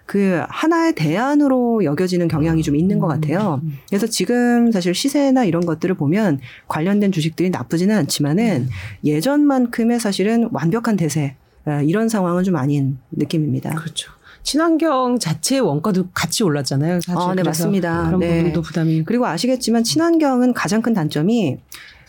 [0.05, 3.61] 그 하나의 대안으로 여겨지는 경향이 좀 있는 것 같아요.
[3.87, 8.67] 그래서 지금 사실 시세나 이런 것들을 보면 관련된 주식들이 나쁘지는 않지만은
[9.05, 13.75] 예전만큼의 사실은 완벽한 대세 아, 이런 상황은 좀 아닌 느낌입니다.
[13.75, 14.11] 그렇죠.
[14.43, 17.01] 친환경 자체의 원가도 같이 올랐잖아요.
[17.01, 17.17] 사실.
[17.17, 18.05] 아, 네, 맞습니다.
[18.07, 18.37] 그런 네.
[18.37, 19.03] 부분도 부담이.
[19.03, 21.57] 그리고 아시겠지만 친환경은 가장 큰 단점이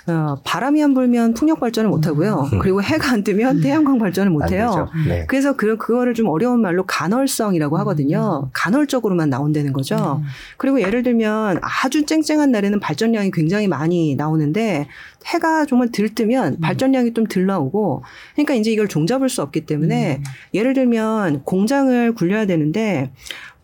[0.08, 2.48] 어, 바람이 안 불면 풍력 발전을 못 하고요.
[2.60, 4.88] 그리고 해가 안 뜨면 태양광 발전을 못안 해요.
[5.06, 5.26] 네.
[5.28, 8.50] 그래서 그, 그거를 좀 어려운 말로 간헐성이라고 하거든요.
[8.52, 10.20] 간헐적으로만 나온다는 거죠.
[10.22, 10.26] 음.
[10.56, 14.88] 그리고 예를 들면 아주 쨍쨍한 날에는 발전량이 굉장히 많이 나오는데
[15.26, 18.02] 해가 정말 들뜨면 발전량이 좀 덜 나오고
[18.34, 20.24] 그러니까 이제 이걸 종잡을 수 없기 때문에 음.
[20.52, 23.12] 예를 들면 공장을 굴려야 되는데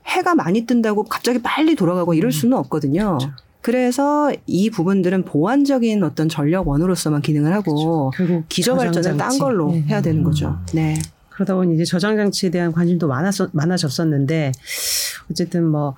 [0.06, 3.18] 해가 많이 뜬다고 갑자기 빨리 돌아가고 이럴 수는 없거든요.
[3.18, 3.32] 그렇죠.
[3.68, 9.38] 그래서 이 부분들은 보완적인 어떤 전력원으로서만 기능을 하고 결국 기저 발전을 딴.
[9.38, 9.82] 걸로 네.
[9.82, 10.56] 해야 되는 거죠.
[10.72, 10.98] 네.
[11.28, 14.52] 그러다 보니 이제 저장 장치에 대한 관심도 많았 많아졌었는데
[15.30, 15.94] 어쨌든 뭐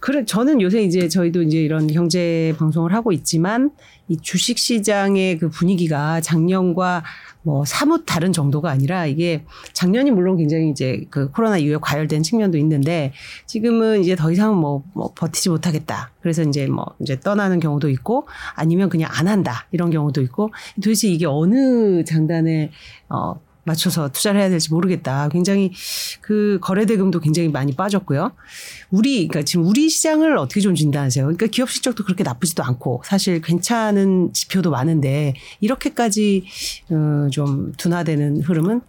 [0.00, 3.70] 그래 저는 요새 이제 저희도 이제 이런 경제 방송을 하고 있지만
[4.08, 7.04] 이 주식 시장의 그 분위기가 작년과
[7.42, 12.58] 뭐 사뭇 다른 정도가 아니라 이게 작년이 물론 굉장히 이제 그 코로나 이후에 과열된 측면도
[12.58, 13.12] 있는데
[13.46, 16.12] 지금은 이제 더 이상 뭐, 뭐 버티지 못하겠다.
[16.20, 19.66] 그래서 이제 뭐 이제 떠나는 경우도 있고 아니면 그냥 안 한다.
[19.72, 22.70] 이런 경우도 있고 도대체 이게 어느 장단에
[23.08, 23.34] 어
[23.64, 25.28] 맞춰서 투자를 해야 될지 모르겠다.
[25.28, 25.72] 굉장히
[26.20, 28.32] 그 거래 대금도 굉장히 많이 빠졌고요.
[28.90, 31.24] 우리 그러니까 지금 우리 시장을 어떻게 좀 진단하세요?
[31.24, 36.44] 그러니까 기업 실적도 그렇게 나쁘지도 않고 사실 괜찮은 지표도 많은데 이렇게까지
[36.90, 38.80] 어, 좀 둔화되는 흐름은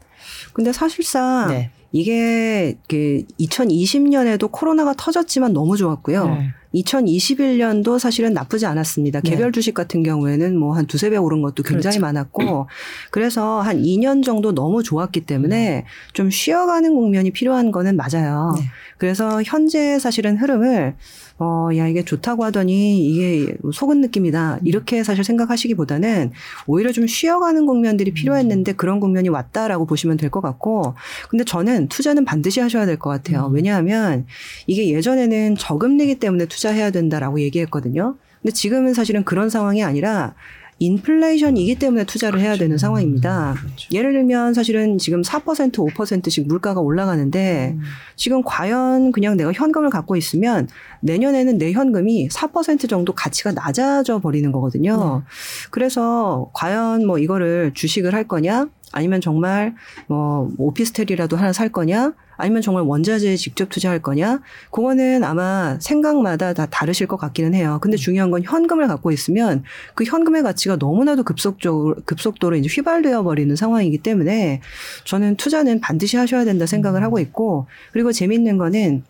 [0.54, 1.72] 근데 사실상 네.
[1.92, 6.26] 이게 그 2020년에도 코로나가 터졌지만 너무 좋았고요.
[6.26, 6.54] 네.
[6.74, 9.22] 2021년도 사실은 나쁘지 않았습니다.
[9.22, 9.30] 네.
[9.30, 12.02] 개별 주식 같은 경우에는 뭐 한 두세 배 오른 것도 굉장히 그렇죠.
[12.02, 12.68] 많았고
[13.12, 18.56] 그래서 한 2년 정도 너무 좋았기 때문에 좀 쉬어가는 국면이 필요한 거는 맞아요.
[18.58, 18.64] 네.
[18.98, 20.96] 그래서 현재 사실은 흐름을
[21.40, 24.60] 어, 야, 이게 좋다고 하더니 이게 속은 느낌이다.
[24.64, 26.32] 이렇게 사실 생각하시기보다는
[26.68, 30.96] 오히려 좀 쉬어가는 국면들이 필요했는데 그런 국면이 왔다라고 보시면 될 것 같고
[31.30, 33.50] 근데 저는 투자는 반드시 하셔야 될 것 같아요.
[33.54, 34.26] 왜냐하면
[34.68, 38.16] 이게 예전에는 저금리기 때문에 투자 해야 된다라고 얘기했거든요.
[38.42, 40.36] 근데 지금은 사실은 그런 상황이 아니라
[40.80, 43.56] 인플레이션이기 때문에 투자를 해야 되는 상황입니다.
[43.92, 47.78] 예를 들면 사실은 지금 4% 5%씩 물가가 올라가는데
[48.16, 50.68] 지금 과연 그냥 내가 현금을 갖고 있으면
[51.02, 55.24] 내년에는 내 현금이 4% 정도 가치가 낮아져 버리는 거거든요.
[55.72, 59.76] 그래서 과연 뭐 이거를 주식을 할 거냐 아니면 정말
[60.08, 62.14] 뭐 오피스텔이라도 하나 살 거냐?
[62.38, 64.42] 아니면 정말 원자재에 직접 투자할 거냐?
[64.72, 67.80] 그거는 아마 생각마다 다 다르실 것 같기는 해요.
[67.82, 69.64] 근데 중요한 건 현금을 갖고 있으면
[69.96, 74.62] 그 현금의 가치가 너무나도 급속적으로 급속도로 이제 휘발되어 버리는 상황이기 때문에
[75.06, 79.04] 저는 투자는 반드시 하셔야 된다 생각을 하고 있고 그리고 재미있는 거는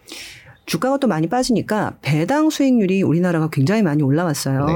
[0.65, 4.65] 주가가 또 많이 빠지니까 배당 수익률이 우리나라가 굉장히 많이 올라왔어요.
[4.65, 4.73] 네.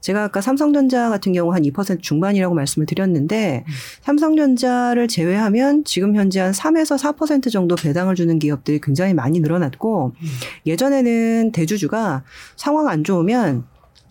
[0.00, 3.64] 제가 아까 삼성전자 같은 경우 한 2% 중반이라고 말씀을 드렸는데
[4.02, 10.14] 삼성전자를 제외하면 지금 현재 한 3에서 4% 정도 배당을 주는 기업들이 굉장히 많이 늘어났고
[10.66, 12.24] 예전에는 대주주가
[12.56, 13.64] 상황 안 좋으면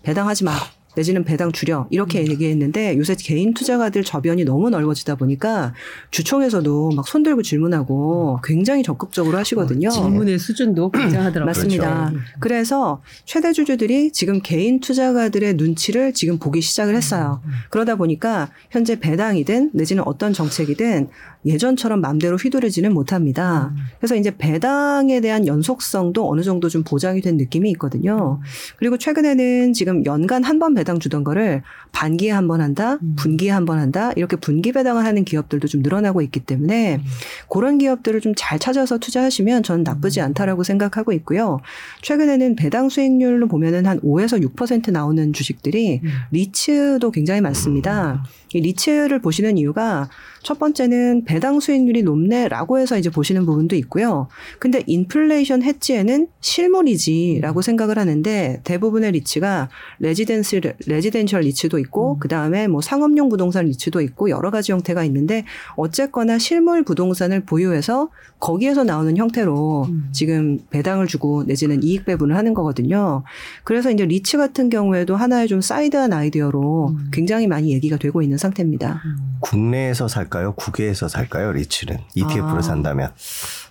[0.03, 0.53] 배당하지 마.
[0.98, 5.76] 내지는 배당 줄여 이렇게 얘기했는데 요새 개인 투자가들 저변이 너무 넓어지다 보니까
[6.10, 9.89] 주총에서도 막 손들고 질문하고 굉장히 적극적으로 하시거든요.
[9.91, 11.45] 질문의 수준도 굉장하더라고요.
[11.45, 12.10] 맞습니다.
[12.10, 12.26] 그렇죠.
[12.39, 17.41] 그래서 최대 주주들이 지금 개인 투자가들의 눈치를 지금 보기 시작을 했어요.
[17.70, 21.10] 그러다 보니까 현재 배당이든 내지는 어떤 정책이든
[21.45, 23.72] 예전처럼 마음대로 휘두르지는 못합니다.
[24.00, 28.41] 그래서 이제 배당에 대한 연속성도 어느 정도 좀 보장이 된 느낌이 있거든요.
[28.80, 31.61] 그리고 최근에는 지금 연간 한 번 배당 주던 거를
[31.91, 36.21] 반기에 한 번 한다, 분기에 한 번 한다, 이렇게 분기 배당을 하는 기업들도 좀 늘어나고
[36.21, 37.01] 있기 때문에
[37.49, 41.59] 그런 기업들을 좀 잘 찾아서 투자하시면 저는 나쁘지 않다라고 생각하고 있고요.
[42.01, 48.23] 최근에는 배당 수익률로 보면은 한 5에서 6% 나오는 주식들이 리츠도 굉장히 많습니다.
[48.54, 50.10] 이 리츠를 보시는 이유가
[50.43, 54.28] 첫 번째는 배당 수익률이 높네라고 해서 이제 보시는 부분도 있고요.
[54.60, 62.80] 근데 인플레이션 헤지에는 실물이지라고 생각을 하는데 대부분의 리츠가 residence residential 리츠도 있고 그 다음에 뭐
[62.82, 65.43] 상업용 부동산 리츠도 있고 여러 가지 형태가 있는데
[65.76, 73.24] 어쨌거나 실물 부동산을 보유해서 거기에서 나오는 형태로 지금 배당을 주고 내지는 이익 배분을 하는 거거든요.
[73.64, 79.01] 그래서 이제 리츠 같은 경우에도 하나의 좀 side한 아이디어로 굉장히 많이 얘기가 되고 있는 상태입니다.
[79.39, 80.53] 국내에서 살까요?
[80.55, 81.51] 국외에서 살까요?
[81.51, 82.61] 리츠는 ETF로 아.
[82.61, 83.11] 산다면.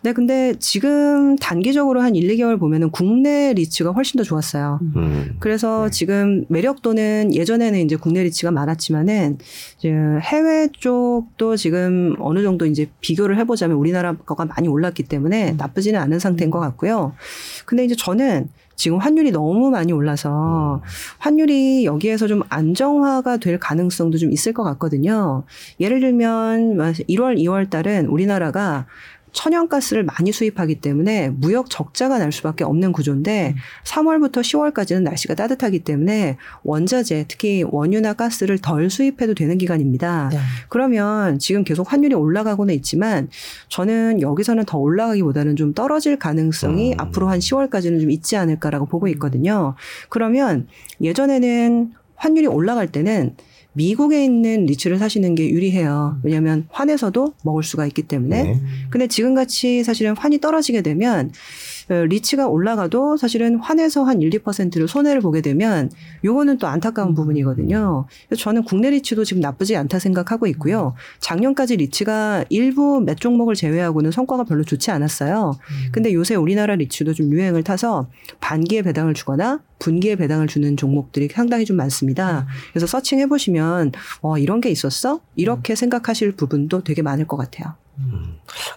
[0.02, 4.80] 네, 근데 지금 단기적으로 한 1, 2개월 보면은 국내 리츠가 훨씬 더 좋았어요.
[4.96, 5.36] 음.
[5.40, 9.38] 그래서 지금 매력도는 예전에는 이제 국내 리츠가 많았지만은
[9.78, 9.88] 이제
[10.20, 16.18] 해외 쪽도 지금 어느 정도 이제 비교를 해보자면 우리나라 거가 많이 올랐기 때문에 나쁘지는 않은
[16.18, 17.14] 상태인 것 같고요.
[17.64, 20.82] 근데 이제 저는 지금 환율이 너무 많이 올라서
[21.18, 25.44] 환율이 여기에서 좀 안정화가 될 가능성도 좀 있을 것 같거든요.
[25.80, 26.76] 예를 들면
[27.08, 28.86] 1월, 2월 달은 우리나라가
[29.36, 36.38] 천연가스를 많이 수입하기 때문에 무역 적자가 날 수밖에 없는 구조인데 3월부터 10월까지는 날씨가 따뜻하기 때문에
[36.64, 40.30] 원자재 특히 원유나 가스를 덜 수입해도 되는 기간입니다.
[40.32, 40.38] 네.
[40.70, 43.28] 그러면 지금 계속 환율이 올라가고는 있지만
[43.68, 47.00] 저는 여기서는 더 올라가기보다는 좀 떨어질 가능성이 음.
[47.00, 49.74] 앞으로 한 10월까지는 좀 있지 않을까라고 보고 있거든요.
[50.08, 50.66] 그러면
[51.02, 53.36] 예전에는 환율이 올라갈 때는
[53.76, 56.18] 미국에 있는 리츠를 사시는 게 유리해요.
[56.22, 58.42] 왜냐하면 환에서도 먹을 수가 있기 때문에.
[58.42, 58.60] 네.
[58.88, 61.32] 근데 지금 같이 사실은 환이 떨어지게 되면 어,
[61.88, 65.90] 리츠가 올라가도 사실은 환에서 한 1, 2%를 손해를 보게 되면
[66.24, 68.06] 요거는 또 안타까운 부분이거든요.
[68.28, 70.94] 그래서 저는 국내 리츠도 지금 나쁘지 않다 생각하고 있고요.
[71.20, 75.52] 작년까지 리츠가 일부 몇 종목을 제외하고는 성과가 별로 좋지 않았어요.
[75.92, 78.08] 근데 요새 우리나라 리츠도 좀 유행을 타서
[78.40, 82.46] 반기에 배당을 주거나 분기에 배당을 주는 종목들이 상당히 좀 많습니다.
[82.72, 85.20] 그래서 searching해 보시면 어 이런 게 있었어?
[85.36, 87.74] 이렇게 생각하실 부분도 되게 많을 것 같아요.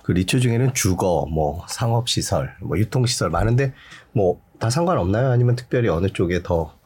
[0.04, 3.74] 그 리츠 중에는 주거, 뭐 상업 시설, 뭐 유통 시설 많은데
[4.14, 5.32] 뭐 다 상관없나요?
[5.32, 6.78] 아니면 특별히 어느 쪽에 더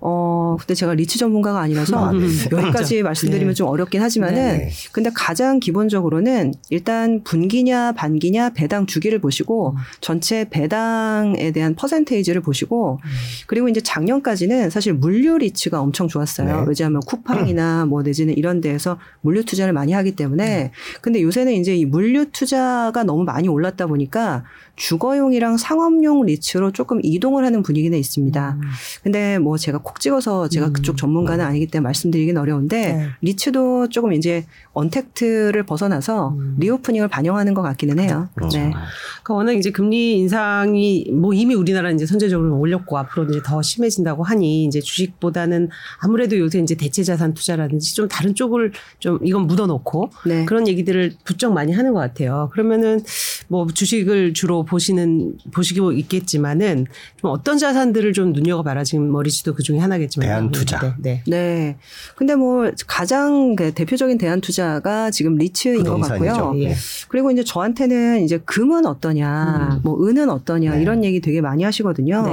[0.00, 2.26] 어, 근데 제가 리츠 전문가가 아니라서 아, 네.
[2.52, 3.54] 여기까지 말씀드리면 네.
[3.54, 4.70] 좀 어렵긴 하지만은 네.
[4.92, 13.00] 근데 가장 기본적으로는 일단 분기냐 반기냐 배당 주기를 보시고 전체 배당에 대한 퍼센테이지를 보시고
[13.46, 16.46] 그리고 이제 작년까지는 사실 물류 리츠가 엄청 좋았어요.
[16.46, 16.64] 네.
[16.68, 21.86] 왜냐하면 쿠팡이나 뭐 내지는 이런 데에서 물류 투자를 많이 하기 때문에 근데 요새는 이제 이
[21.86, 24.44] 물류 투자가 너무 많이 올랐다 보니까
[24.76, 28.58] 주거용이랑 상업용 리츠로 조금 이동을 하는 분위기는 있습니다.
[29.02, 30.72] 근데 뭐 제가 콕 찍어서 제가 음.
[30.72, 33.06] 그쪽 전문가는 아니기 때문에 말씀드리긴 어려운데 네.
[33.22, 36.56] 리츠도 조금 이제 untact를 벗어나서 음.
[36.58, 38.28] reopening을 반영하는 것 같기는 해요.
[38.34, 38.58] 그렇죠.
[38.58, 38.72] 네.
[38.72, 44.24] 그러니까 워낙 이제 금리 인상이 뭐 이미 우리나라 이제 선제적으로 올렸고 앞으로 이제 더 심해진다고
[44.24, 45.68] 하니 이제 주식보다는
[46.00, 50.44] 아무래도 요새 이제 대체 자산 투자라든지 좀 다른 쪽을 좀 이건 묻어놓고 네.
[50.46, 52.50] 그런 얘기들을 부쩍 많이 하는 것 같아요.
[52.52, 53.04] 그러면은
[53.46, 56.86] 뭐 주식을 주로 보시는 보시고 있겠지만은
[57.20, 60.80] 좀 어떤 자산들을 좀 눈여겨봐라 지금 머리지도 그중 에 하나겠지만 대한 투자.
[60.80, 60.94] 네.
[60.98, 61.22] 네.
[61.26, 61.76] 네.
[62.14, 66.52] 근데 뭐 가장 그 대표적인 대안 투자가 지금 리츠인 것 같고요.
[66.56, 66.68] 예.
[66.68, 66.74] 네.
[67.08, 69.80] 그리고 이제 저한테는 이제 금은 어떠냐, 음.
[69.82, 70.82] 뭐 은은 어떠냐 네.
[70.82, 72.22] 이런 얘기 되게 많이 하시거든요.
[72.22, 72.32] 네.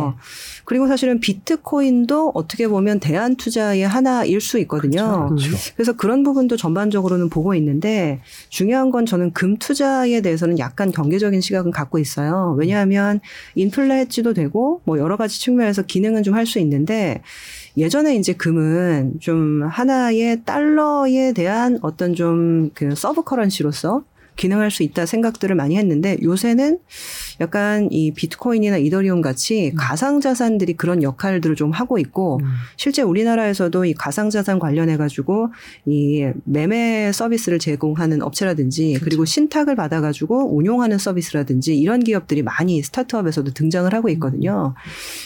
[0.66, 5.28] 그리고 사실은 비트코인도 어떻게 보면 대안 투자의 하나일 수 있거든요.
[5.30, 5.50] 그렇죠.
[5.50, 5.74] 그렇죠.
[5.76, 8.20] 그래서 그런 부분도 전반적으로는 보고 있는데
[8.50, 12.56] 중요한 건 저는 금 투자에 대해서는 약간 경계적인 시각은 갖고 있어요.
[12.58, 13.20] 왜냐하면
[13.56, 17.22] 인플레 헤지도 되고 뭐 여러 가지 측면에서 기능은 좀 할 수 있는데
[17.76, 24.04] 예전에 이제 금은 좀 하나의 달러에 대한 어떤 좀 그 sub currency로서
[24.36, 26.80] 기능할 수 있다 생각들을 많이 했는데 요새는
[27.42, 29.76] 약간 이 비트코인이나 이더리움 같이 음.
[29.78, 32.46] 가상 자산들이 그런 역할들을 좀 하고 있고 음.
[32.78, 35.50] 실제 우리나라에서도 이 가상자산 관련해 가지고
[35.86, 43.54] 이 매매 서비스를 제공하는 업체라든지 그리고 신탁을 받아 가지고 운용하는 서비스라든지 이런 기업들이 많이 스타트업에서도
[43.54, 44.74] 등장을 하고 있거든요.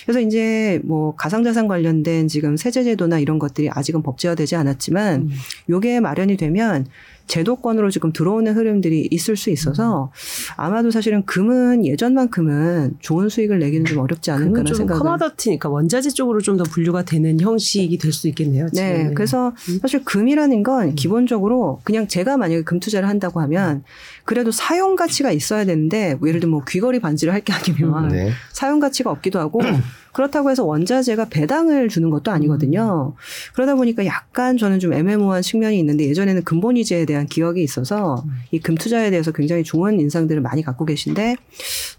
[0.05, 5.29] 그래서 이제 뭐 가상자산 관련된 지금 세제 제도나 이런 것들이 아직은 법제화되지 않았지만 음.
[5.69, 6.85] 요게 마련이 되면
[7.27, 10.11] 제도권으로 지금 들어오는 흐름들이 있을 수 있어서
[10.55, 16.09] 아마도 사실은 금은 예전만큼은 좋은 수익을 내기는 좀 어렵지 그건 않을까라는 좀 생각을 커머더티니까 원자재
[16.11, 18.65] 쪽으로 좀 더 분류가 되는 형식이 될 수 있겠네요.
[18.73, 19.13] 네, 지금은.
[19.13, 23.83] 그래서 사실 금이라는 건 기본적으로 그냥 제가 만약에 금 투자를 한다고 하면
[24.25, 28.31] 그래도 사용 가치가 있어야 되는데 뭐 예를 들면 뭐 귀걸이 반지를 할 게 아니면 네.
[28.51, 29.59] 사용 가치가 없기도 하고
[30.13, 33.13] 그렇다고 해서 원자재가 배당을 주는 것도 아니거든요.
[33.53, 38.75] 그러다 보니까 약간 저는 좀 애매모호한 측면이 있는데 예전에는 근본이자에 대한 기억이 있어서 이 금
[38.75, 41.35] 투자에 대해서 굉장히 좋은 인상들을 많이 갖고 계신데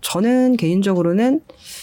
[0.01, 1.41] 저는 개인적으로는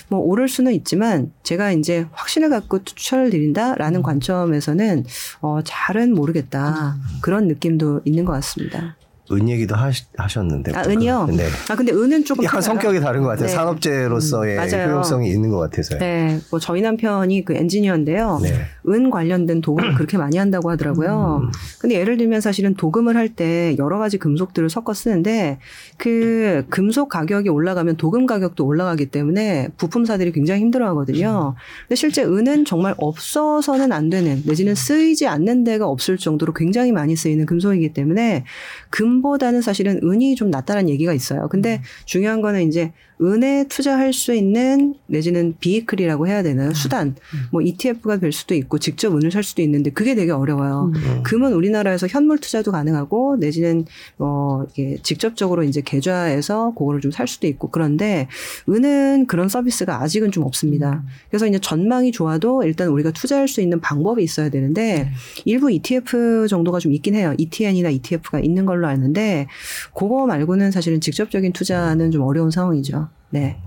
[0.10, 5.06] 뭐 오를 수는 있지만 제가 이제 확신을 갖고 추천을 드린다라는 관점에서는
[5.42, 6.98] 어 잘은 모르겠다.
[7.22, 8.96] 그런 느낌도 있는 것 같습니다.
[9.32, 9.76] 은 얘기도
[10.18, 11.28] 하셨는데 아 은이요?
[11.36, 11.48] 네.
[11.70, 12.80] 아 근데 은은 조금 약간 달라요.
[12.80, 13.48] 성격이 다른 것 같아요.
[13.48, 13.54] 네.
[13.54, 14.90] 산업재로서의 음.
[14.90, 16.00] 효용성이 있는 것 같아서요.
[16.00, 18.40] 네, 뭐 저희 남편이 그 엔지니어인데요.
[18.44, 18.54] 네.
[18.88, 21.42] 은 관련된 도금을 그렇게 많이 한다고 하더라고요.
[21.44, 21.52] 음.
[21.80, 25.58] 근데 예를 들면 사실은 도금을 할 때 여러 가지 금속들을 섞어 쓰는데
[25.98, 31.56] 그 금속 가격이 올라가면 도금 가격도 올라가기 때문에 부품사들이 굉장히 힘들어 하거든요.
[31.88, 37.16] 근데 실제 은은 정말 없어서는 안 되는 내지는 쓰이지 않는 데가 없을 정도로 굉장히 많이
[37.16, 38.44] 쓰이는 금속이기 때문에
[38.90, 41.48] 금 보다는 사실은 은이 좀 낫다는 얘기가 있어요.
[41.50, 46.74] 근데 중요한 거는 이제 은에 투자할 수 있는 내지는 비이클이라고 해야 되나요?
[46.74, 47.16] 수단.
[47.52, 50.92] 뭐 ETF가 될 수도 있고 직접 은을 살 수도 있는데 그게 되게 어려워요.
[50.94, 51.24] 음.
[51.24, 53.86] 금은 우리나라에서 현물 투자도 가능하고 내지는
[54.18, 58.28] 뭐 이게 직접적으로 이제 계좌에서 그거를 좀 살 수도 있고 그런데
[58.68, 61.02] 은은 그런 서비스가 아직은 좀 없습니다.
[61.30, 65.12] 그래서 이제 전망이 좋아도 일단 우리가 투자할 수 있는 방법이 있어야 되는데
[65.46, 67.34] 일부 ETF 정도가 좀 있긴 해요.
[67.38, 69.48] ETN이나 ETF가 있는 걸로 아는데
[69.94, 73.08] 그거 말고는 사실은 직접적인 투자는 좀 어려운 상황이죠.
[73.36, 73.58] 네.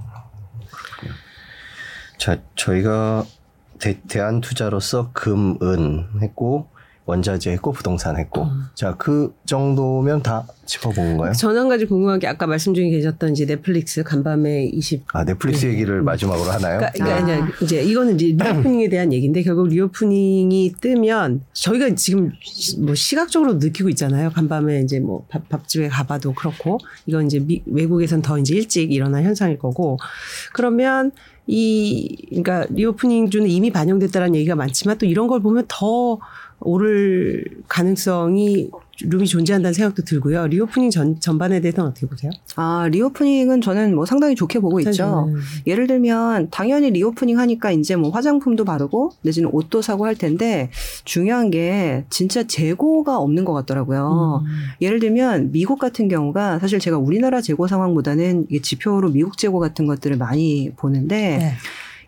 [2.16, 3.26] 자, 저희가
[3.78, 6.70] 대, 대안 투자로서 금, 은 했고
[7.12, 8.64] 원자재 했고 부동산 했고 음.
[8.74, 11.32] 자, 그 정도면 다 짚어본 건가요?
[11.32, 15.64] 저는 한 가지 궁금한 게 아까 말씀 중에 계셨던 이제 넷플릭스 간밤에 20 아, 넷플릭스
[15.64, 15.72] 네.
[15.72, 16.78] 얘기를 마지막으로 하나요?
[16.78, 17.48] 그러니까, 그러니까 아.
[17.64, 23.54] 이제- 이제 이거는 이제 reopening에 대한 얘기인데 결국 reopening이 뜨면 저희가 지금 시- 뭐 시각적으로
[23.54, 24.28] 느끼고 있잖아요.
[24.30, 29.24] 간밤에 이제 뭐 밥, 밥집에 가봐도 그렇고 이건 이제 미, 외국에선 더 이제 일찍 일어난
[29.24, 29.96] 현상일 거고
[30.52, 31.12] 그러면
[31.46, 36.18] 이 그러니까 reopening 주는 이미 반영됐다라는 얘기가 많지만 또 이런 걸 보면 더
[36.60, 40.48] 오를 가능성이 room이 존재한다는 생각도 들고요.
[40.48, 42.32] reopening 전, 전반에 대해서는 어떻게 보세요?
[42.56, 45.28] 아, reopening은 저는 뭐 상당히 좋게 보고 있죠.
[45.28, 45.40] 음.
[45.66, 50.70] 예를 들면 당연히 reopening 하니까 이제 뭐 화장품도 바르고 내지는 옷도 사고 할 텐데
[51.04, 54.42] 중요한 게 진짜 재고가 없는 것 같더라고요.
[54.44, 54.50] 음.
[54.80, 59.86] 예를 들면 미국 같은 경우가 사실 제가 우리나라 재고 상황보다는 이게 지표로 미국 재고 같은
[59.86, 61.52] 것들을 많이 보는데 네.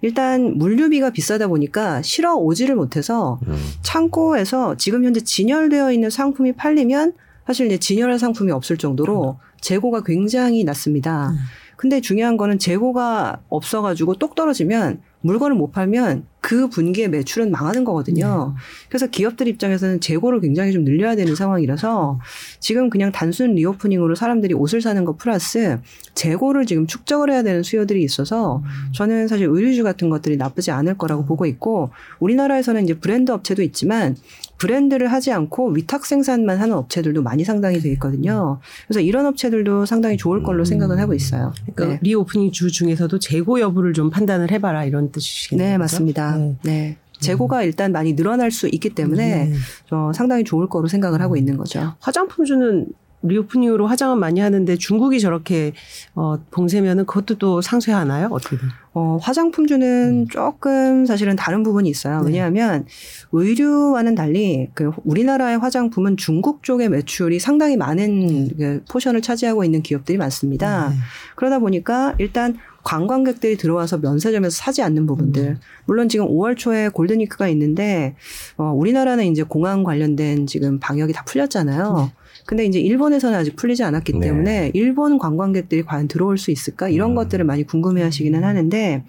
[0.02, 3.56] 일단 물류비가 비싸다 보니까 실어 오지를 못해서 음.
[3.82, 7.12] 창고에서 지금 현재 진열되어 있는 상품이 팔리면
[7.46, 11.30] 사실 이제 진열한 상품이 없을 정도로 재고가 굉장히 낮습니다.
[11.30, 11.36] 음.
[11.76, 18.54] 근데 중요한 거는 재고가 없어가지고 똑 떨어지면 물건을 못 팔면 그 분기의 매출은 망하는 거거든요.
[18.88, 22.18] 그래서 기업들 입장에서는 재고를 굉장히 좀 늘려야 되는 상황이라서
[22.60, 25.78] 지금 그냥 단순 reopening으로 사람들이 옷을 사는 것 플러스
[26.14, 28.62] 재고를 지금 축적을 해야 되는 수요들이 있어서
[28.92, 34.16] 저는 사실 의류주 같은 것들이 나쁘지 않을 거라고 보고 있고 우리나라에서는 이제 브랜드 업체도 있지만
[34.60, 38.60] 브랜드를 하지 않고 위탁 생산만 하는 업체들도 많이 상당히 돼 있거든요.
[38.86, 41.54] 그래서 이런 업체들도 상당히 좋을 걸로 생각은 하고 있어요.
[41.74, 41.98] 그러니까 네.
[42.02, 45.70] reopening 주 중에서도 재고 여부를 좀 판단을 해봐라 이런 뜻이시겠네요.
[45.70, 45.78] 네?
[45.78, 46.29] 맞습니다.
[46.36, 46.56] 네.
[46.62, 46.96] 네.
[47.20, 49.54] 재고가 일단 많이 늘어날 수 있기 때문에 네.
[49.88, 51.94] 저 상당히 좋을 거로 생각을 하고 있는 거죠.
[52.00, 52.86] 화장품 주는
[53.22, 55.72] reopening으로 화장은 많이 하는데 중국이 저렇게
[56.14, 58.28] 어, 봉쇄면은 그것도 또 상쇄하나요?
[58.30, 58.68] 어떻게든.
[58.92, 62.20] 어, 화장품주는 조금 사실은 다른 부분이 있어요.
[62.22, 62.30] 네.
[62.30, 62.86] 왜냐하면
[63.32, 70.18] 의류와는 달리 그 우리나라의 화장품은 중국 쪽의 매출이 상당히 많은 그 포션을 차지하고 있는 기업들이
[70.18, 70.88] 많습니다.
[70.88, 70.96] 네.
[71.36, 75.58] 그러다 보니까 일단 관광객들이 들어와서 면세점에서 사지 않는 부분들.
[75.84, 78.16] 물론 지금 5월 초에 골든위크가 있는데
[78.56, 82.10] 어, 우리나라는 이제 공항 관련된 지금 방역이 다 풀렸잖아요.
[82.46, 84.20] 근데 이제 일본에서는 아직 풀리지 않았기 네.
[84.20, 87.14] 때문에 일본 관광객들이 과연 들어올 수 있을까 이런 음.
[87.14, 89.04] 것들을 많이 궁금해하시기는 하는데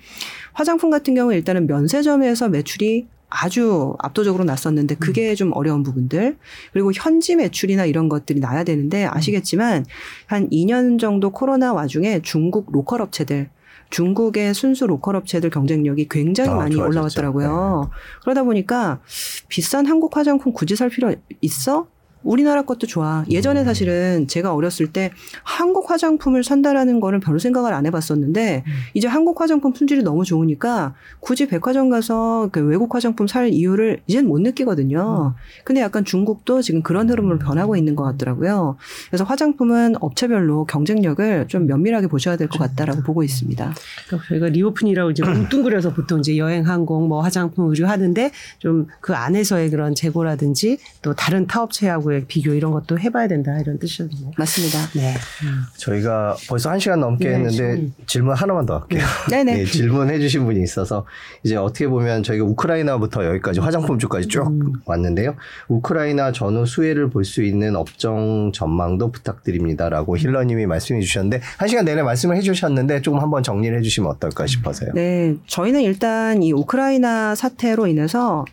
[0.53, 6.37] 화장품 같은 경우 일단은 면세점에서 매출이 아주 압도적으로 났었는데 그게 좀 어려운 부분들
[6.73, 9.85] 그리고 현지 매출이나 이런 것들이 나야 되는데 아시겠지만
[10.25, 13.49] 한 2년 정도 코로나 와중에 중국 로컬 업체들
[13.89, 16.89] 중국의 순수 로컬 업체들 경쟁력이 굉장히 아, 많이 좋아졌죠.
[16.89, 17.89] 올라왔더라고요.
[18.21, 19.01] 그러다 보니까
[19.47, 21.87] 비싼 한국 화장품 굳이 살 필요 있어?
[22.23, 23.25] 우리나라 것도 좋아.
[23.29, 23.65] 예전에 음.
[23.65, 25.11] 사실은 제가 어렸을 때
[25.43, 28.71] 한국 화장품을 산다라는 거를 별로 생각을 안 해봤었는데 음.
[28.93, 34.27] 이제 한국 화장품 품질이 너무 좋으니까 굳이 백화점 가서 그 외국 화장품 살 이유를 이젠
[34.27, 35.33] 못 느끼거든요.
[35.63, 38.77] 근데 약간 중국도 지금 그런 흐름으로 변하고 있는 것 같더라고요.
[39.09, 43.73] 그래서 화장품은 업체별로 경쟁력을 좀 면밀하게 보셔야 될 것 같다라고 보고 있습니다.
[44.07, 49.13] 그러니까 저희가 reopening이라고 이제 뭉뚱그려서 보통 이제 여행, 항공, 뭐 화장품, 의류 하는데 좀 그
[49.15, 54.31] 안에서의 그런 재고라든지 또 다른 타업체하고의 정보의 비교 이런 것도 해봐야 된다 이런 뜻이거든요.
[54.37, 54.79] 맞습니다.
[54.95, 55.13] 네.
[55.77, 57.93] 저희가 벌써 한 시간 넘게 네, 했는데 음.
[58.05, 59.03] 질문 하나만 더 할게요.
[59.29, 59.55] 네네.
[59.55, 61.05] 네, 질문해 주신 분이 있어서
[61.43, 64.73] 이제 어떻게 보면 저희가 우크라이나부터 여기까지 화장품주까지 쭉 음.
[64.85, 65.35] 왔는데요.
[65.69, 72.01] 우크라이나 전후 수혜를 볼 수 있는 업종 전망도 부탁드립니다라고 힐러님이 말씀해 주셨는데 한 시간 내내
[72.01, 74.91] 말씀을 해 주셨는데 조금 한번 정리를 해 주시면 어떨까 싶어서요.
[74.95, 78.43] 네, 저희는 일단 이 우크라이나 사태로 인해서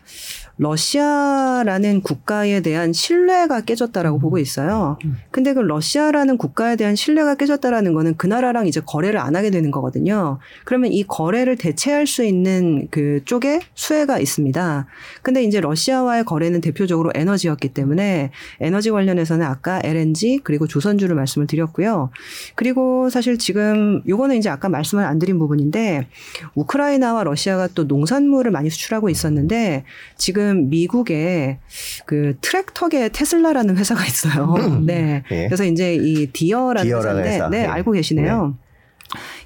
[0.59, 4.97] 러시아라는 국가에 대한 신뢰가 깨졌다라고 보고 있어요.
[5.31, 9.71] 근데 그 러시아라는 국가에 대한 신뢰가 깨졌다라는 거는 그 나라랑 이제 거래를 안 하게 되는
[9.71, 10.37] 거거든요.
[10.65, 14.85] 그러면 이 거래를 대체할 수 있는 그 쪽에 수혜가 있습니다.
[15.21, 22.09] 근데 이제 러시아와의 거래는 대표적으로 에너지였기 때문에 에너지 관련해서는 아까 LNG 그리고 조선주를 말씀을 드렸고요.
[22.55, 26.07] 그리고 사실 지금 요거는 이제 아까 말씀을 안 드린 부분인데
[26.55, 29.85] 우크라이나와 러시아가 또 농산물을 많이 수출하고 있었는데
[30.17, 31.59] 지금 미국에
[32.05, 34.55] 그 트랙터계 테슬라라는 회사가 있어요.
[34.85, 35.23] 네.
[35.31, 35.45] 예.
[35.45, 37.49] 그래서 이제 이 디어라는 디어라는 회사인데 회사.
[37.49, 37.65] 네, 네.
[37.65, 38.57] 알고 계시네요.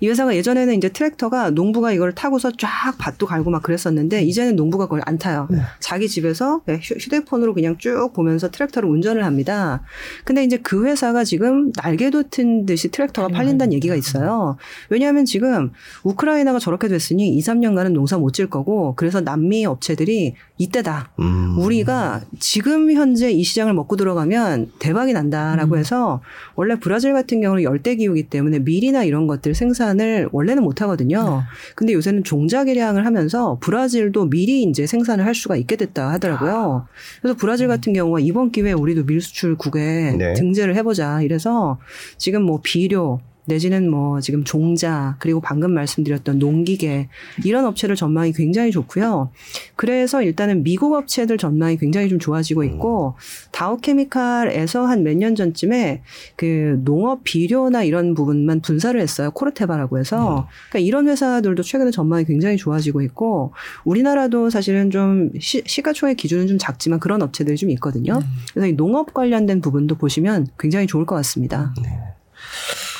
[0.01, 4.85] 이 회사가 예전에는 이제 트랙터가 농부가 이걸 타고서 쫙 밭도 갈고 막 그랬었는데 이제는 농부가
[4.85, 5.47] 그걸 안 타요.
[5.79, 9.83] 자기 집에서 휴- 휴대폰으로 그냥 쭉 보면서 트랙터를 운전을 합니다.
[10.25, 14.57] 근데 이제 그 회사가 지금 날개도 튼 듯이 트랙터가 팔린다는 얘기가 있어요.
[14.89, 15.71] 왜냐하면 지금
[16.03, 21.11] 우크라이나가 저렇게 됐으니 2, 3년간은 농사 못 질 거고 그래서 남미 업체들이 이때다.
[21.19, 21.55] 음.
[21.59, 25.79] 우리가 지금 현재 이 시장을 먹고 들어가면 대박이 난다라고 음.
[25.79, 26.21] 해서
[26.55, 31.43] 원래 브라질 같은 경우는 열대 기후기 때문에 밀이나 이런 것들 생산을 원래는 못 하거든요.
[31.75, 36.87] 근데 요새는 종자 개량을 하면서 브라질도 밀이 이제 생산을 할 수가 있게 됐다 하더라고요.
[37.21, 40.33] 그래서 브라질 같은 경우가 이번 기회에 우리도 밀 수출국에 네.
[40.33, 41.79] 등재를 해보자 이래서
[42.17, 47.09] 지금 뭐 비료 내지는 뭐 지금 종자 그리고 방금 말씀드렸던 농기계
[47.43, 49.29] 이런 업체들 전망이 굉장히 좋고요.
[49.75, 53.15] 그래서 일단은 미국 업체들 전망이 굉장히 좀 좋아지고 있고
[53.51, 56.01] 다우케미칼에서 한 몇 년 전쯤에
[56.35, 59.31] 그 농업 비료나 이런 부분만 분사를 했어요.
[59.31, 63.51] 코르테바라고 해서 그러니까 이런 회사들도 최근에 전망이 굉장히 좋아지고 있고
[63.83, 68.19] 우리나라도 사실은 좀 시, 시가총액 기준은 좀 작지만 그런 업체들이 좀 있거든요.
[68.53, 71.73] 그래서 이 농업 관련된 부분도 보시면 굉장히 좋을 것 같습니다.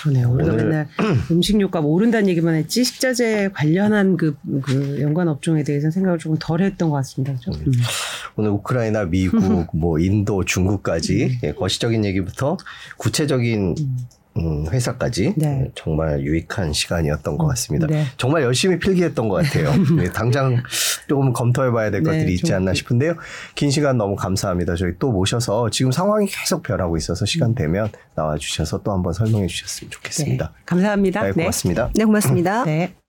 [0.03, 0.29] 그러네요.
[0.31, 0.87] 우리가 오늘- 맨날
[1.31, 6.89] 음식료값 오른다는 얘기만 했지 식자재 관련한 그, 그 연관 업종에 대해서 생각을 조금 덜 했던
[6.89, 7.33] 것 같습니다.
[7.33, 7.51] 그죠?
[7.51, 7.71] 음.
[8.35, 9.39] 오늘 우크라이나, 미국,
[9.75, 12.57] 뭐 인도, 중국까지 예, 거시적인 얘기부터
[12.97, 13.97] 구체적인 음,
[14.35, 15.63] 회사까지 네.
[15.65, 17.85] 예, 정말 유익한 시간이었던 것 같습니다.
[17.87, 18.05] 네.
[18.17, 19.69] 정말 열심히 필기했던 것 같아요.
[20.01, 20.63] 예, 당장
[21.07, 23.13] 조금 검토해봐야 될 네, 것들이 있지 좀- 않나 싶은데요.
[23.55, 24.75] 긴 시간 너무 감사합니다.
[24.75, 29.91] 저희 또 모셔서 지금 상황이 계속 변하고 있어서 시간 되면 나와주셔서 또 한번 설명해 주셨으면
[29.91, 30.45] 좋겠습니다.
[30.55, 30.63] 네.
[30.65, 31.23] 감사합니다.
[31.23, 31.89] 네, 고맙습니다.
[31.93, 32.63] 네, 고맙습니다.
[32.65, 33.02] 네.